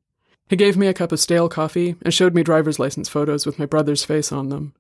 He 0.49 0.57
gave 0.57 0.77
me 0.77 0.87
a 0.87 0.95
cup 0.95 1.13
of 1.13 1.21
stale 1.21 1.49
coffee 1.49 1.97
and 2.03 2.13
showed 2.13 2.35
me 2.35 2.43
driver's 2.43 2.79
license 2.79 3.09
photos 3.09 3.47
with 3.47 3.59
my 3.59 3.67
brother's 3.67 4.05
face 4.05 4.33
on 4.33 4.49
them. 4.49 4.75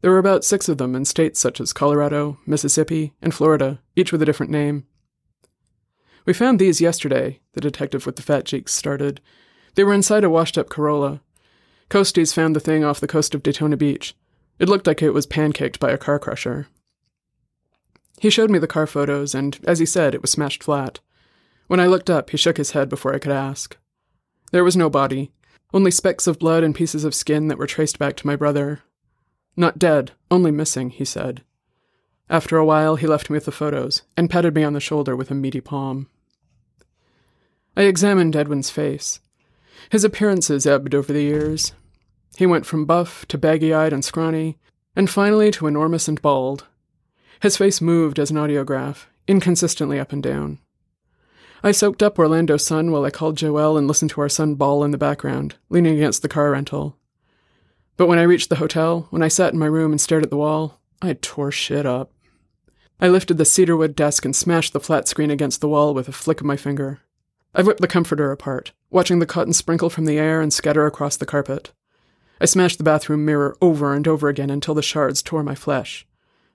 There 0.00 0.10
were 0.10 0.18
about 0.18 0.44
six 0.44 0.68
of 0.68 0.78
them 0.78 0.94
in 0.94 1.04
states 1.04 1.40
such 1.40 1.60
as 1.60 1.72
Colorado, 1.72 2.38
Mississippi, 2.46 3.14
and 3.20 3.34
Florida, 3.34 3.80
each 3.96 4.12
with 4.12 4.22
a 4.22 4.24
different 4.24 4.52
name. 4.52 4.86
We 6.24 6.32
found 6.34 6.58
these 6.58 6.80
yesterday, 6.80 7.40
the 7.58 7.62
detective 7.62 8.06
with 8.06 8.14
the 8.14 8.22
fat 8.22 8.44
cheeks 8.44 8.72
started. 8.72 9.20
They 9.74 9.82
were 9.82 9.92
inside 9.92 10.22
a 10.22 10.30
washed 10.30 10.56
up 10.56 10.68
Corolla, 10.68 11.20
Coasties 11.90 12.34
found 12.34 12.54
the 12.54 12.60
thing 12.60 12.84
off 12.84 13.00
the 13.00 13.06
coast 13.06 13.34
of 13.34 13.42
Daytona 13.42 13.76
Beach. 13.76 14.14
It 14.58 14.68
looked 14.68 14.86
like 14.86 15.00
it 15.00 15.10
was 15.10 15.26
pancaked 15.26 15.78
by 15.78 15.90
a 15.90 15.98
car 15.98 16.18
crusher. 16.18 16.68
He 18.20 18.30
showed 18.30 18.50
me 18.50 18.58
the 18.58 18.66
car 18.66 18.86
photos, 18.86 19.34
and, 19.34 19.58
as 19.64 19.78
he 19.78 19.86
said, 19.86 20.14
it 20.14 20.20
was 20.20 20.30
smashed 20.30 20.62
flat. 20.62 21.00
When 21.66 21.80
I 21.80 21.86
looked 21.86 22.10
up, 22.10 22.30
he 22.30 22.36
shook 22.36 22.58
his 22.58 22.72
head 22.72 22.88
before 22.88 23.14
I 23.14 23.18
could 23.18 23.32
ask. 23.32 23.76
There 24.52 24.64
was 24.64 24.76
no 24.76 24.90
body, 24.90 25.32
only 25.72 25.90
specks 25.90 26.26
of 26.26 26.38
blood 26.38 26.62
and 26.62 26.74
pieces 26.74 27.04
of 27.04 27.14
skin 27.14 27.48
that 27.48 27.58
were 27.58 27.66
traced 27.66 27.98
back 27.98 28.16
to 28.16 28.26
my 28.26 28.36
brother. 28.36 28.82
Not 29.56 29.78
dead, 29.78 30.12
only 30.30 30.50
missing, 30.50 30.90
he 30.90 31.04
said. 31.04 31.42
After 32.28 32.58
a 32.58 32.66
while, 32.66 32.96
he 32.96 33.06
left 33.06 33.30
me 33.30 33.34
with 33.34 33.46
the 33.46 33.52
photos 33.52 34.02
and 34.16 34.28
patted 34.28 34.54
me 34.54 34.64
on 34.64 34.74
the 34.74 34.80
shoulder 34.80 35.16
with 35.16 35.30
a 35.30 35.34
meaty 35.34 35.60
palm. 35.60 36.08
I 37.78 37.82
examined 37.82 38.34
Edwin's 38.34 38.70
face. 38.70 39.20
His 39.88 40.02
appearances 40.02 40.66
ebbed 40.66 40.96
over 40.96 41.12
the 41.12 41.22
years. 41.22 41.74
He 42.36 42.44
went 42.44 42.66
from 42.66 42.86
buff 42.86 43.24
to 43.28 43.38
baggy 43.38 43.72
eyed 43.72 43.92
and 43.92 44.04
scrawny, 44.04 44.58
and 44.96 45.08
finally 45.08 45.52
to 45.52 45.68
enormous 45.68 46.08
and 46.08 46.20
bald. 46.20 46.66
His 47.38 47.56
face 47.56 47.80
moved 47.80 48.18
as 48.18 48.32
an 48.32 48.36
audiograph, 48.36 49.04
inconsistently 49.28 50.00
up 50.00 50.12
and 50.12 50.20
down. 50.20 50.58
I 51.62 51.70
soaked 51.70 52.02
up 52.02 52.18
Orlando's 52.18 52.66
sun 52.66 52.90
while 52.90 53.04
I 53.04 53.10
called 53.10 53.38
Joelle 53.38 53.78
and 53.78 53.86
listened 53.86 54.10
to 54.10 54.22
our 54.22 54.28
son 54.28 54.56
bawl 54.56 54.82
in 54.82 54.90
the 54.90 54.98
background, 54.98 55.54
leaning 55.70 55.94
against 55.94 56.22
the 56.22 56.28
car 56.28 56.50
rental. 56.50 56.96
But 57.96 58.08
when 58.08 58.18
I 58.18 58.22
reached 58.22 58.48
the 58.48 58.56
hotel, 58.56 59.06
when 59.10 59.22
I 59.22 59.28
sat 59.28 59.52
in 59.52 59.58
my 59.60 59.66
room 59.66 59.92
and 59.92 60.00
stared 60.00 60.24
at 60.24 60.30
the 60.30 60.36
wall, 60.36 60.80
I 61.00 61.12
tore 61.12 61.52
shit 61.52 61.86
up. 61.86 62.10
I 63.00 63.06
lifted 63.06 63.38
the 63.38 63.44
cedarwood 63.44 63.94
desk 63.94 64.24
and 64.24 64.34
smashed 64.34 64.72
the 64.72 64.80
flat 64.80 65.06
screen 65.06 65.30
against 65.30 65.60
the 65.60 65.68
wall 65.68 65.94
with 65.94 66.08
a 66.08 66.12
flick 66.12 66.40
of 66.40 66.46
my 66.46 66.56
finger. 66.56 67.02
I 67.54 67.62
ripped 67.62 67.80
the 67.80 67.88
comforter 67.88 68.30
apart, 68.30 68.72
watching 68.90 69.18
the 69.18 69.26
cotton 69.26 69.52
sprinkle 69.52 69.90
from 69.90 70.04
the 70.04 70.18
air 70.18 70.40
and 70.40 70.52
scatter 70.52 70.86
across 70.86 71.16
the 71.16 71.26
carpet. 71.26 71.72
I 72.40 72.44
smashed 72.44 72.78
the 72.78 72.84
bathroom 72.84 73.24
mirror 73.24 73.56
over 73.60 73.94
and 73.94 74.06
over 74.06 74.28
again 74.28 74.50
until 74.50 74.74
the 74.74 74.82
shards 74.82 75.22
tore 75.22 75.42
my 75.42 75.54
flesh. 75.54 76.06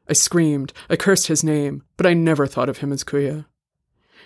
I 0.08 0.14
screamed, 0.14 0.74
I 0.90 0.96
cursed 0.96 1.28
his 1.28 1.44
name, 1.44 1.84
but 1.98 2.06
I 2.06 2.14
never 2.14 2.46
thought 2.48 2.70
of 2.70 2.80
him 2.80 2.92
as 2.92 3.04
Kuya. 3.04 3.46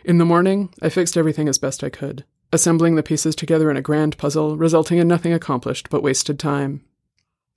In 0.04 0.18
the 0.18 0.26
morning, 0.26 0.74
I 0.82 0.90
fixed 0.90 1.18
everything 1.18 1.48
as 1.48 1.58
best 1.58 1.84
I 1.84 1.90
could, 1.90 2.26
assembling 2.52 2.96
the 2.96 3.04
pieces 3.04 3.36
together 3.36 3.70
in 3.72 3.78
a 3.78 3.82
grand 3.82 4.18
puzzle, 4.18 4.58
resulting 4.58 4.98
in 4.98 5.08
nothing 5.08 5.34
accomplished 5.34 5.90
but 5.90 6.04
wasted 6.04 6.40
time. 6.40 6.84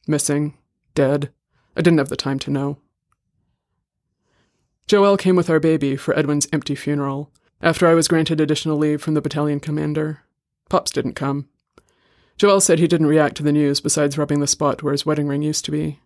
Missing, 0.06 0.56
dead, 0.94 1.30
I 1.76 1.82
didn't 1.82 1.98
have 1.98 2.08
the 2.08 2.16
time 2.16 2.38
to 2.40 2.50
know. 2.50 2.78
Joelle 4.88 5.18
came 5.18 5.36
with 5.36 5.48
our 5.48 5.60
baby 5.60 5.96
for 5.96 6.18
Edwin's 6.18 6.48
empty 6.52 6.74
funeral, 6.74 7.30
after 7.60 7.86
I 7.86 7.94
was 7.94 8.08
granted 8.08 8.40
additional 8.40 8.76
leave 8.76 9.02
from 9.02 9.14
the 9.14 9.20
battalion 9.20 9.60
commander. 9.60 10.20
Pops 10.68 10.90
didn't 10.90 11.14
come. 11.14 11.48
Joel 12.36 12.60
said 12.60 12.78
he 12.78 12.88
didn't 12.88 13.06
react 13.06 13.36
to 13.36 13.42
the 13.42 13.52
news 13.52 13.80
besides 13.80 14.16
rubbing 14.16 14.40
the 14.40 14.46
spot 14.46 14.82
where 14.82 14.92
his 14.92 15.04
wedding 15.04 15.28
ring 15.28 15.42
used 15.42 15.64
to 15.66 15.70
be. 15.70 16.00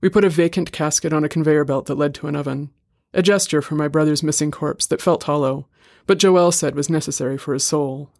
We 0.00 0.08
put 0.08 0.24
a 0.24 0.30
vacant 0.30 0.72
casket 0.72 1.12
on 1.12 1.24
a 1.24 1.28
conveyor 1.28 1.64
belt 1.64 1.86
that 1.86 1.96
led 1.96 2.14
to 2.16 2.26
an 2.26 2.36
oven, 2.36 2.70
a 3.14 3.22
gesture 3.22 3.62
for 3.62 3.74
my 3.74 3.88
brother's 3.88 4.22
missing 4.22 4.50
corpse 4.50 4.86
that 4.86 5.00
felt 5.00 5.24
hollow, 5.24 5.66
but 6.06 6.18
Joel 6.18 6.52
said 6.52 6.74
was 6.74 6.90
necessary 6.90 7.38
for 7.38 7.54
his 7.54 7.64
soul. 7.64 8.10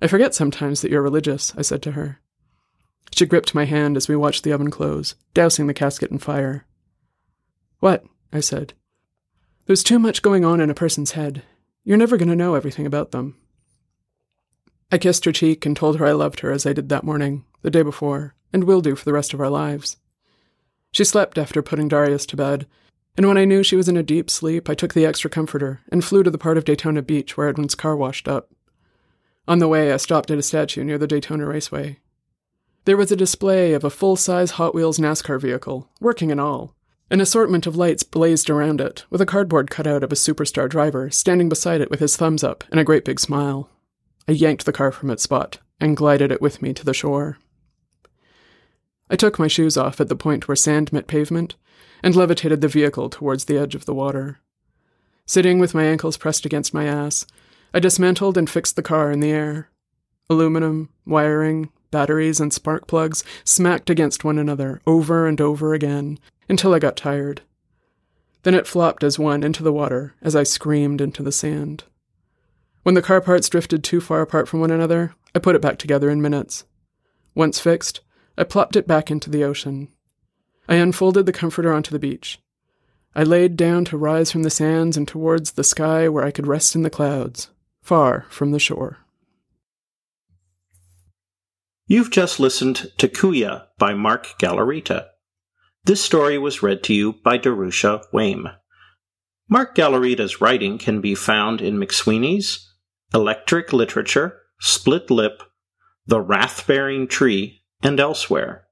I 0.00 0.06
forget 0.06 0.34
sometimes 0.34 0.80
that 0.80 0.90
you're 0.90 1.02
religious, 1.02 1.52
I 1.56 1.62
said 1.62 1.82
to 1.82 1.92
her. 1.92 2.20
She 3.14 3.26
gripped 3.26 3.54
my 3.54 3.64
hand 3.64 3.96
as 3.96 4.08
we 4.08 4.16
watched 4.16 4.42
the 4.42 4.52
oven 4.52 4.70
close, 4.70 5.14
dousing 5.34 5.66
the 5.66 5.74
casket 5.74 6.10
in 6.10 6.18
fire. 6.18 6.66
What? 7.80 8.04
I 8.32 8.40
said. 8.40 8.74
There's 9.66 9.84
too 9.84 10.00
much 10.00 10.22
going 10.22 10.44
on 10.44 10.60
in 10.60 10.70
a 10.70 10.74
person's 10.74 11.12
head. 11.12 11.42
You're 11.84 11.96
never 11.96 12.16
going 12.16 12.28
to 12.28 12.36
know 12.36 12.54
everything 12.54 12.84
about 12.84 13.12
them. 13.12 13.36
I 14.90 14.98
kissed 14.98 15.24
her 15.24 15.32
cheek 15.32 15.64
and 15.64 15.76
told 15.76 15.98
her 15.98 16.06
I 16.06 16.12
loved 16.12 16.40
her 16.40 16.50
as 16.50 16.66
I 16.66 16.72
did 16.72 16.88
that 16.88 17.04
morning, 17.04 17.44
the 17.62 17.70
day 17.70 17.82
before, 17.82 18.34
and 18.52 18.64
will 18.64 18.80
do 18.80 18.96
for 18.96 19.04
the 19.04 19.12
rest 19.12 19.32
of 19.32 19.40
our 19.40 19.48
lives. 19.48 19.98
She 20.90 21.04
slept 21.04 21.38
after 21.38 21.62
putting 21.62 21.88
Darius 21.88 22.26
to 22.26 22.36
bed, 22.36 22.66
and 23.16 23.26
when 23.26 23.38
I 23.38 23.44
knew 23.44 23.62
she 23.62 23.76
was 23.76 23.88
in 23.88 23.96
a 23.96 24.02
deep 24.02 24.30
sleep, 24.30 24.68
I 24.68 24.74
took 24.74 24.94
the 24.94 25.06
extra 25.06 25.30
comforter 25.30 25.80
and 25.90 26.04
flew 26.04 26.22
to 26.24 26.30
the 26.30 26.38
part 26.38 26.58
of 26.58 26.64
Daytona 26.64 27.00
Beach 27.00 27.36
where 27.36 27.48
Edwin's 27.48 27.74
car 27.74 27.96
washed 27.96 28.26
up. 28.26 28.50
On 29.46 29.60
the 29.60 29.68
way, 29.68 29.92
I 29.92 29.96
stopped 29.96 30.30
at 30.30 30.38
a 30.38 30.42
statue 30.42 30.82
near 30.82 30.98
the 30.98 31.06
Daytona 31.06 31.46
Raceway. 31.46 31.98
There 32.84 32.96
was 32.96 33.12
a 33.12 33.16
display 33.16 33.74
of 33.74 33.84
a 33.84 33.90
full 33.90 34.16
size 34.16 34.52
Hot 34.52 34.74
Wheels 34.74 34.98
NASCAR 34.98 35.40
vehicle, 35.40 35.88
working 36.00 36.32
and 36.32 36.40
all, 36.40 36.74
an 37.12 37.20
assortment 37.20 37.66
of 37.66 37.76
lights 37.76 38.02
blazed 38.02 38.48
around 38.48 38.80
it, 38.80 39.04
with 39.10 39.20
a 39.20 39.26
cardboard 39.26 39.70
cutout 39.70 40.02
of 40.02 40.10
a 40.10 40.16
superstar 40.16 40.66
driver 40.66 41.10
standing 41.10 41.46
beside 41.46 41.82
it 41.82 41.90
with 41.90 42.00
his 42.00 42.16
thumbs 42.16 42.42
up 42.42 42.64
and 42.70 42.80
a 42.80 42.84
great 42.84 43.04
big 43.04 43.20
smile. 43.20 43.68
I 44.26 44.32
yanked 44.32 44.64
the 44.64 44.72
car 44.72 44.90
from 44.90 45.10
its 45.10 45.22
spot 45.22 45.58
and 45.78 45.94
glided 45.94 46.32
it 46.32 46.40
with 46.40 46.62
me 46.62 46.72
to 46.72 46.84
the 46.86 46.94
shore. 46.94 47.36
I 49.10 49.16
took 49.16 49.38
my 49.38 49.46
shoes 49.46 49.76
off 49.76 50.00
at 50.00 50.08
the 50.08 50.16
point 50.16 50.48
where 50.48 50.56
sand 50.56 50.90
met 50.90 51.06
pavement 51.06 51.54
and 52.02 52.16
levitated 52.16 52.62
the 52.62 52.68
vehicle 52.68 53.10
towards 53.10 53.44
the 53.44 53.58
edge 53.58 53.74
of 53.74 53.84
the 53.84 53.94
water. 53.94 54.38
Sitting 55.26 55.58
with 55.58 55.74
my 55.74 55.84
ankles 55.84 56.16
pressed 56.16 56.46
against 56.46 56.72
my 56.72 56.86
ass, 56.86 57.26
I 57.74 57.78
dismantled 57.78 58.38
and 58.38 58.48
fixed 58.48 58.74
the 58.74 58.82
car 58.82 59.12
in 59.12 59.20
the 59.20 59.32
air. 59.32 59.68
Aluminum, 60.30 60.88
wiring, 61.04 61.68
batteries, 61.92 62.40
and 62.40 62.52
spark 62.52 62.88
plugs 62.88 63.22
smacked 63.44 63.88
against 63.88 64.24
one 64.24 64.38
another 64.38 64.80
over 64.84 65.28
and 65.28 65.40
over 65.40 65.74
again 65.74 66.18
until 66.48 66.74
I 66.74 66.80
got 66.80 66.96
tired. 66.96 67.42
Then 68.42 68.54
it 68.54 68.66
flopped 68.66 69.04
as 69.04 69.20
one 69.20 69.44
into 69.44 69.62
the 69.62 69.72
water 69.72 70.14
as 70.20 70.34
I 70.34 70.42
screamed 70.42 71.00
into 71.00 71.22
the 71.22 71.30
sand. 71.30 71.84
When 72.82 72.96
the 72.96 73.02
car 73.02 73.20
parts 73.20 73.48
drifted 73.48 73.84
too 73.84 74.00
far 74.00 74.20
apart 74.20 74.48
from 74.48 74.58
one 74.58 74.72
another, 74.72 75.14
I 75.34 75.38
put 75.38 75.54
it 75.54 75.62
back 75.62 75.78
together 75.78 76.10
in 76.10 76.20
minutes. 76.20 76.64
Once 77.34 77.60
fixed, 77.60 78.00
I 78.36 78.42
plopped 78.42 78.74
it 78.74 78.88
back 78.88 79.10
into 79.10 79.30
the 79.30 79.44
ocean. 79.44 79.88
I 80.68 80.76
unfolded 80.76 81.26
the 81.26 81.32
comforter 81.32 81.72
onto 81.72 81.92
the 81.92 82.00
beach. 82.00 82.40
I 83.14 83.22
laid 83.22 83.56
down 83.56 83.84
to 83.86 83.98
rise 83.98 84.32
from 84.32 84.42
the 84.42 84.50
sands 84.50 84.96
and 84.96 85.06
towards 85.06 85.52
the 85.52 85.64
sky 85.64 86.08
where 86.08 86.24
I 86.24 86.30
could 86.30 86.46
rest 86.46 86.74
in 86.74 86.82
the 86.82 86.90
clouds, 86.90 87.50
far 87.82 88.26
from 88.30 88.52
the 88.52 88.58
shore. 88.58 88.98
You've 91.86 92.10
just 92.10 92.38
listened 92.38 92.92
to 92.98 93.08
Kuya 93.08 93.66
by 93.76 93.92
Mark 93.92 94.38
Galarrita. 94.38 95.06
This 95.84 96.00
story 96.00 96.38
was 96.38 96.62
read 96.62 96.84
to 96.84 96.94
you 96.94 97.14
by 97.24 97.38
Darusha 97.38 98.04
Wehm. 98.12 98.54
Mark 99.48 99.74
Galarrita's 99.74 100.40
writing 100.40 100.78
can 100.78 101.00
be 101.00 101.16
found 101.16 101.60
in 101.60 101.76
McSweeney's, 101.76 102.72
Electric 103.12 103.72
Literature, 103.72 104.38
Split 104.60 105.10
Lip, 105.10 105.42
The 106.06 106.20
Wrath 106.20 106.66
Bearing 106.68 107.08
Tree, 107.08 107.62
and 107.82 107.98
elsewhere. 107.98 108.68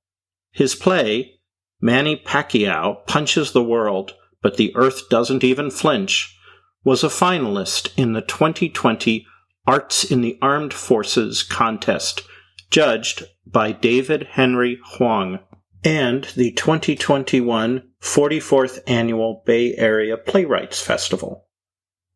His 0.52 0.76
play, 0.76 1.40
Manny 1.80 2.16
Pacquiao 2.16 3.04
Punches 3.08 3.50
the 3.50 3.62
World, 3.62 4.14
but 4.40 4.56
the 4.56 4.74
Earth 4.76 5.08
Doesn't 5.08 5.42
Even 5.42 5.70
Flinch, 5.70 6.38
was 6.84 7.02
a 7.02 7.08
finalist 7.08 7.90
in 7.96 8.12
the 8.12 8.22
2020 8.22 9.26
Arts 9.66 10.04
in 10.04 10.20
the 10.20 10.38
Armed 10.40 10.72
Forces 10.72 11.42
contest, 11.42 12.22
judged 12.70 13.24
by 13.46 13.72
David 13.72 14.28
Henry 14.32 14.78
Hwang, 14.96 15.40
and 15.84 16.24
the 16.36 16.52
2021 16.52 17.82
44th 18.00 18.78
Annual 18.86 19.42
Bay 19.44 19.74
Area 19.76 20.16
Playwrights 20.16 20.80
Festival. 20.80 21.46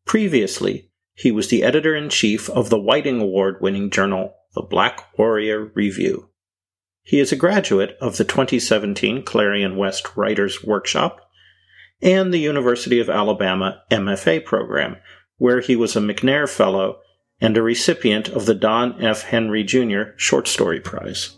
Previously, 0.05 0.91
he 1.13 1.31
was 1.31 1.49
the 1.49 1.63
editor 1.63 1.95
in 1.95 2.09
chief 2.09 2.49
of 2.49 2.69
the 2.69 2.79
Whiting 2.79 3.21
Award 3.21 3.57
winning 3.61 3.89
journal, 3.89 4.33
The 4.53 4.61
Black 4.61 5.17
Warrior 5.17 5.71
Review. 5.73 6.29
He 7.03 7.19
is 7.19 7.31
a 7.31 7.37
graduate 7.37 7.97
of 8.01 8.17
the 8.17 8.23
2017 8.23 9.23
Clarion 9.23 9.77
West 9.77 10.15
Writers 10.17 10.63
Workshop 10.63 11.19
and 12.01 12.33
the 12.33 12.39
University 12.39 12.99
of 12.99 13.09
Alabama 13.09 13.81
MFA 13.91 14.43
program, 14.43 14.97
where 15.37 15.61
he 15.61 15.75
was 15.75 15.95
a 15.95 15.99
McNair 15.99 16.49
Fellow 16.49 16.97
and 17.41 17.57
a 17.57 17.61
recipient 17.61 18.29
of 18.29 18.45
the 18.45 18.55
Don 18.55 19.01
F. 19.03 19.23
Henry 19.23 19.63
Jr. 19.63 20.15
Short 20.15 20.47
Story 20.47 20.79
Prize. 20.79 21.37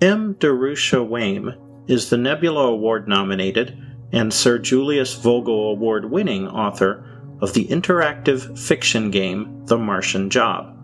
M. 0.00 0.34
Darusha 0.36 1.06
Wehm 1.06 1.56
is 1.88 2.08
the 2.08 2.16
Nebula 2.16 2.68
Award 2.68 3.08
nominated 3.08 3.76
and 4.12 4.32
Sir 4.32 4.58
Julius 4.58 5.14
Vogel 5.14 5.72
Award 5.72 6.10
winning 6.10 6.46
author 6.46 7.04
of 7.40 7.54
the 7.54 7.66
interactive 7.66 8.58
fiction 8.58 9.10
game 9.10 9.64
The 9.66 9.78
Martian 9.78 10.30
Job, 10.30 10.76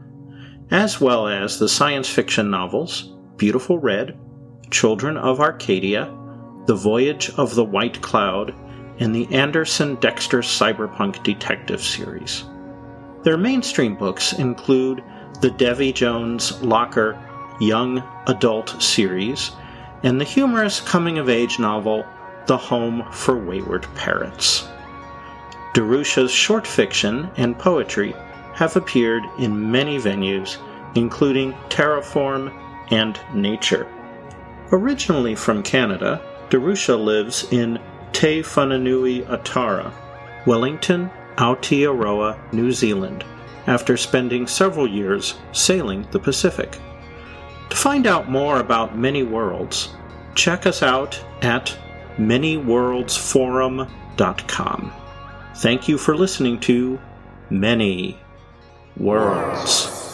as 0.71 1.01
well 1.01 1.29
as 1.29 1.59
the 1.59 1.69
science 1.69 2.09
fiction 2.09 2.51
novels 2.51 3.13
Beautiful 3.37 3.79
Red, 3.79 4.19
Children 4.71 5.17
of 5.17 5.41
Arcadia, 5.41 6.13
The 6.67 6.75
Voyage 6.75 7.31
of 7.37 7.55
the 7.55 7.65
White 7.65 8.01
Cloud, 8.03 8.55
and 8.99 9.15
the 9.15 9.33
Anderson 9.35 9.97
Dexter 9.97 10.39
Cyberpunk 10.39 11.23
Detective 11.23 11.83
series. 11.83 12.45
Their 13.25 13.39
mainstream 13.39 13.95
books 13.95 14.35
include 14.35 15.03
the 15.41 15.51
Devi 15.51 15.95
Jones 15.95 16.63
Locker 16.63 17.19
Young 17.59 18.03
Adult 18.27 18.81
series 18.83 19.53
and 20.03 20.21
the 20.21 20.27
humorous 20.27 20.81
coming 20.81 21.19
of 21.19 21.31
age 21.31 21.59
novel 21.59 22.05
The 22.47 22.59
Home 22.59 23.11
for 23.11 23.39
Wayward 23.39 23.87
Parrots. 23.95 24.69
Darusha's 25.73 26.31
short 26.31 26.67
fiction 26.67 27.31
and 27.39 27.59
poetry 27.59 28.15
have 28.53 28.77
appeared 28.77 29.25
in 29.39 29.73
many 29.73 29.99
venues, 29.99 30.59
including 30.95 31.55
Terraform 31.71 32.53
and 32.91 33.19
Nature. 33.33 33.87
Originally 34.71 35.35
from 35.35 35.63
Canada, 35.63 36.21
Darusha 36.51 37.03
lives 37.03 37.51
in 37.51 37.81
Te 38.13 38.43
Whanganui-a-Tara, 38.43 39.93
Wellington, 40.47 41.11
Aotearoa, 41.37 42.53
New 42.53 42.73
Zealand, 42.73 43.25
after 43.67 43.97
spending 43.97 44.47
several 44.47 44.87
years 44.87 45.39
sailing 45.53 46.07
the 46.11 46.19
Pacific. 46.19 46.79
To 47.71 47.77
find 47.77 48.07
out 48.07 48.31
more 48.31 48.61
about 48.61 48.99
Many 48.99 49.23
Worlds, 49.23 49.89
check 50.35 50.67
us 50.67 50.83
out 50.83 51.19
at 51.43 51.75
manyworldsforum.com. 52.17 54.93
Thank 55.57 55.89
you 55.89 55.99
for 55.99 56.17
listening 56.17 56.59
to 56.61 56.99
Many 57.51 58.19
Worlds. 58.97 60.14